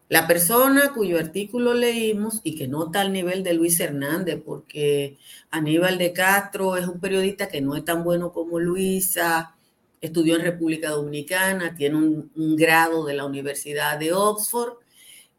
La 0.09 0.29
persona 0.29 0.93
cuyo 0.93 1.19
artículo 1.19 1.75
leímos 1.75 2.41
y 2.45 2.55
que 2.55 2.69
no 2.69 2.91
al 2.95 3.13
nivel 3.13 3.43
de 3.43 3.55
Luis 3.55 3.81
Hernández, 3.81 4.41
porque 4.45 5.19
Aníbal 5.51 5.99
de 5.99 6.13
Castro 6.13 6.77
es 6.77 6.87
un 6.87 7.01
periodista 7.01 7.49
que 7.49 7.61
no 7.61 7.75
es 7.75 7.85
tan 7.85 8.05
bueno 8.05 8.33
como 8.33 8.61
Luisa, 8.61 9.57
estudió 10.01 10.37
en 10.37 10.43
República 10.43 10.91
Dominicana, 10.91 11.75
tiene 11.75 11.97
un, 11.97 12.57
grado 12.57 13.05
de 13.05 13.15
la 13.15 13.25
Universidad 13.25 13.99
de 13.99 14.13
Oxford, 14.13 14.75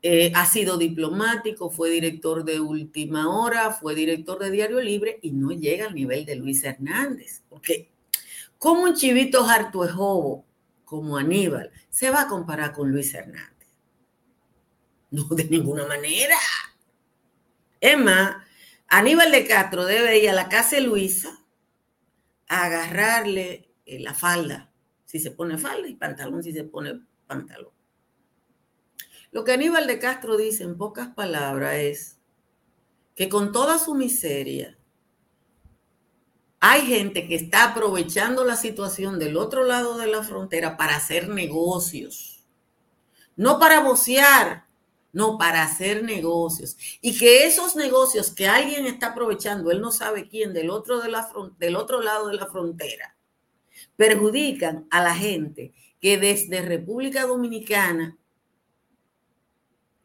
eh, 0.10 0.32
ha 0.36 0.46
sido 0.46 0.78
diplomático, 0.78 1.70
fue 1.70 1.90
director 1.90 2.44
de 2.44 2.60
Última 2.60 3.30
Hora, 3.30 3.72
fue 3.72 3.96
director 3.96 4.40
de 4.40 4.52
Diario 4.52 4.82
Libre 4.82 5.20
y 5.22 5.32
no 5.32 5.52
llega 5.52 5.88
al 5.88 5.96
nivel 5.96 6.26
de 6.26 6.36
Luis 6.36 6.64
Hernández, 6.64 7.44
porque 7.50 7.90
¿Cómo 8.60 8.84
un 8.84 8.96
chivito 8.96 9.46
harto 9.46 9.88
jobo 9.88 10.46
como 10.84 11.18
Aníbal 11.18 11.72
se 11.90 12.10
va 12.10 12.22
a 12.22 12.28
comparar 12.28 12.74
con 12.74 12.92
Luis 12.92 13.14
Hernández? 13.14 13.68
No, 15.12 15.24
de 15.26 15.46
ninguna 15.46 15.86
manera. 15.86 16.38
Es 17.80 17.98
más, 17.98 18.38
Aníbal 18.88 19.32
de 19.32 19.46
Castro 19.46 19.86
debe 19.86 20.20
ir 20.20 20.30
a 20.30 20.34
la 20.34 20.50
casa 20.50 20.78
de 20.78 20.82
Luisa 20.82 21.40
a 22.48 22.66
agarrarle 22.66 23.70
eh, 23.86 24.00
la 24.00 24.14
falda, 24.14 24.72
si 25.06 25.20
se 25.20 25.32
pone 25.32 25.58
falda, 25.58 25.88
y 25.88 25.96
pantalón 25.96 26.44
si 26.44 26.52
se 26.52 26.64
pone 26.64 27.00
pantalón. 27.28 27.77
Lo 29.32 29.44
que 29.44 29.52
Aníbal 29.52 29.88
de 29.88 30.00
Castro 30.00 30.38
dice 30.38 30.64
en 30.64 30.78
pocas 30.78 31.10
palabras 31.10 31.76
es 31.76 32.18
que 33.16 33.30
con 33.30 33.52
toda 33.52 33.80
su 33.80 33.96
miseria, 33.96 34.78
hay 36.60 36.82
gente 36.82 37.28
que 37.28 37.36
está 37.36 37.66
aprovechando 37.66 38.44
la 38.44 38.56
situación 38.56 39.20
del 39.20 39.38
otro 39.38 39.64
lado 39.64 39.98
de 39.98 40.08
la 40.08 40.24
frontera 40.24 40.78
para 40.78 40.96
hacer 40.96 41.30
negocios. 41.30 42.46
No 43.36 43.60
para 43.60 43.82
vocear, 43.82 44.66
no, 45.14 45.38
para 45.38 45.64
hacer 45.64 46.04
negocios. 46.04 46.78
Y 47.02 47.18
que 47.18 47.46
esos 47.46 47.76
negocios 47.76 48.32
que 48.32 48.48
alguien 48.48 48.86
está 48.86 49.08
aprovechando, 49.08 49.72
él 49.72 49.82
no 49.82 49.92
sabe 49.92 50.28
quién, 50.28 50.54
del 50.54 50.70
otro, 50.70 51.00
de 51.00 51.10
la 51.10 51.30
del 51.60 51.76
otro 51.76 52.02
lado 52.02 52.28
de 52.28 52.36
la 52.36 52.48
frontera, 52.48 53.16
perjudican 53.96 54.88
a 54.90 55.02
la 55.02 55.16
gente 55.16 55.74
que 56.00 56.18
desde 56.18 56.62
República 56.62 57.26
Dominicana 57.26 58.18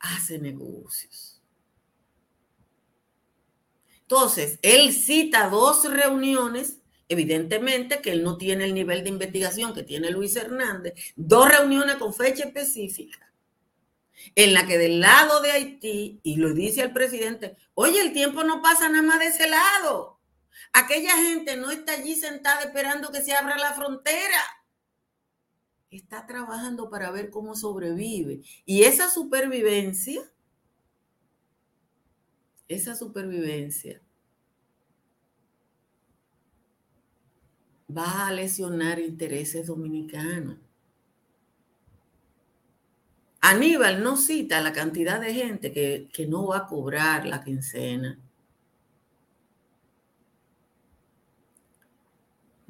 hace 0.02 0.38
negocios. 0.38 1.40
Entonces, 4.02 4.58
él 4.60 4.92
cita 4.92 5.48
dos 5.48 5.90
reuniones, 5.90 6.80
evidentemente 7.08 8.02
que 8.02 8.12
él 8.12 8.22
no 8.22 8.36
tiene 8.36 8.64
el 8.64 8.74
nivel 8.74 9.02
de 9.02 9.08
investigación 9.08 9.72
que 9.72 9.84
tiene 9.84 10.10
Luis 10.10 10.36
Hernández, 10.36 10.92
dos 11.16 11.48
reuniones 11.48 11.96
con 11.96 12.12
fecha 12.12 12.44
específica, 12.44 13.32
en 14.34 14.52
la 14.52 14.66
que 14.66 14.76
del 14.76 15.00
lado 15.00 15.40
de 15.40 15.52
Haití, 15.52 16.20
y 16.22 16.36
lo 16.36 16.52
dice 16.52 16.82
el 16.82 16.92
presidente, 16.92 17.56
oye, 17.72 18.02
el 18.02 18.12
tiempo 18.12 18.44
no 18.44 18.60
pasa 18.60 18.90
nada 18.90 19.02
más 19.02 19.18
de 19.18 19.28
ese 19.28 19.48
lado. 19.48 20.20
Aquella 20.74 21.16
gente 21.16 21.56
no 21.56 21.70
está 21.70 21.92
allí 21.92 22.14
sentada 22.14 22.60
esperando 22.62 23.10
que 23.10 23.22
se 23.22 23.32
abra 23.32 23.56
la 23.56 23.72
frontera. 23.72 24.38
Está 25.92 26.26
trabajando 26.26 26.90
para 26.90 27.12
ver 27.12 27.30
cómo 27.30 27.54
sobrevive. 27.54 28.42
Y 28.66 28.82
esa 28.82 29.08
supervivencia 29.08 30.22
esa 32.72 32.94
supervivencia 32.94 34.00
va 37.94 38.26
a 38.26 38.32
lesionar 38.32 38.98
intereses 38.98 39.66
dominicanos. 39.66 40.58
Aníbal 43.40 44.02
no 44.02 44.16
cita 44.16 44.60
la 44.60 44.72
cantidad 44.72 45.20
de 45.20 45.34
gente 45.34 45.72
que, 45.72 46.08
que, 46.12 46.26
no 46.26 46.46
va 46.46 46.58
a 46.58 46.66
cobrar 46.66 47.26
la 47.26 47.42
quincena. 47.42 48.18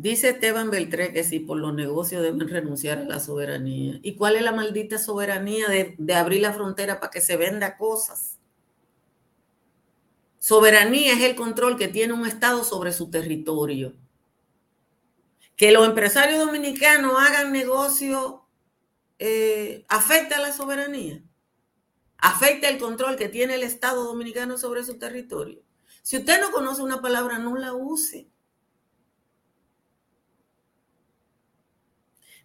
Dice 0.02 0.30
Esteban 0.30 0.68
Beltré 0.68 1.12
que 1.12 1.22
si 1.22 1.38
por 1.38 1.58
los 1.58 1.72
negocios 1.74 2.24
deben 2.24 2.48
renunciar 2.48 2.98
a 2.98 3.04
la 3.04 3.20
soberanía. 3.20 4.00
¿Y 4.02 4.16
cuál 4.16 4.34
es 4.34 4.42
la 4.42 4.50
maldita 4.50 4.98
soberanía 4.98 5.68
de, 5.68 6.14
abrir 6.14 6.40
la 6.40 6.52
frontera 6.52 6.98
para 6.98 7.12
que 7.12 7.20
se 7.20 7.36
venda 7.36 7.76
cosas? 7.76 8.40
Soberanía 10.40 11.12
es 11.12 11.20
el 11.20 11.36
control 11.36 11.78
que 11.78 11.86
tiene 11.86 12.14
un 12.14 12.26
Estado 12.26 12.64
sobre 12.64 12.92
su 12.92 13.10
territorio. 13.10 13.94
Que 15.54 15.70
los 15.70 15.86
empresarios 15.86 16.44
dominicanos 16.44 17.12
hagan 17.16 17.52
negocio 17.52 18.44
eh, 19.20 19.84
afecta 19.88 20.38
a 20.38 20.40
la 20.40 20.52
soberanía. 20.52 21.22
Afecta 22.18 22.68
el 22.68 22.78
control 22.78 23.14
que 23.14 23.28
tiene 23.28 23.54
el 23.54 23.62
Estado 23.62 24.02
dominicano 24.02 24.58
sobre 24.58 24.82
su 24.82 24.98
territorio. 24.98 25.62
Si 26.02 26.16
usted 26.16 26.40
no 26.40 26.50
conoce 26.50 26.82
una 26.82 27.00
palabra, 27.00 27.38
no 27.38 27.54
la 27.54 27.72
use. 27.72 28.32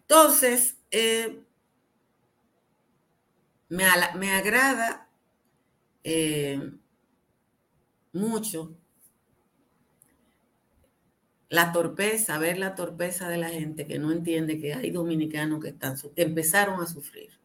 Entonces, 0.08 0.78
eh, 0.90 1.42
me, 3.68 3.84
agrada 4.30 5.06
eh, 6.02 6.72
mucho 8.14 8.74
la 11.50 11.72
torpeza, 11.72 12.38
ver 12.38 12.56
la 12.58 12.74
torpeza 12.74 13.28
de 13.28 13.36
la 13.36 13.50
gente 13.50 13.86
que 13.86 13.98
no 13.98 14.10
entiende 14.10 14.58
que 14.58 14.72
hay 14.72 14.90
dominicanos 14.90 15.62
que 15.62 15.74
empezaron 16.16 16.80
a 16.80 16.86
sufrir. 16.86 17.38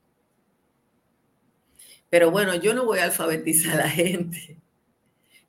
Pero 2.10 2.32
bueno, 2.32 2.56
yo 2.56 2.74
no 2.74 2.86
voy 2.86 3.00
a 3.00 3.06
alfabetizar 3.06 3.74
a 3.74 3.84
la 3.86 3.90
gente, 3.90 4.62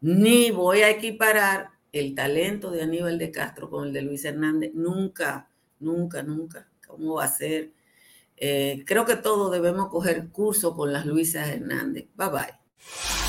ni 0.00 0.50
voy 0.50 0.80
a 0.80 0.90
equiparar 0.90 1.70
el 1.92 2.16
talento 2.16 2.72
de 2.72 2.82
Aníbal 2.82 3.18
de 3.18 3.30
Castro 3.30 3.70
con 3.70 3.86
el 3.86 3.92
de 3.92 4.02
Luis 4.02 4.24
Hernández. 4.24 4.72
Nunca, 4.74 5.48
nunca, 5.78 6.22
nunca. 6.24 6.68
¿Cómo 6.96 7.14
va 7.14 7.24
a 7.24 7.28
ser? 7.28 7.72
Eh, 8.36 8.84
creo 8.86 9.04
que 9.04 9.16
todos 9.16 9.52
debemos 9.52 9.88
coger 9.88 10.28
curso 10.28 10.74
con 10.74 10.92
las 10.92 11.06
Luisas 11.06 11.48
Hernández. 11.48 12.06
Bye 12.16 12.28
bye. 12.28 13.23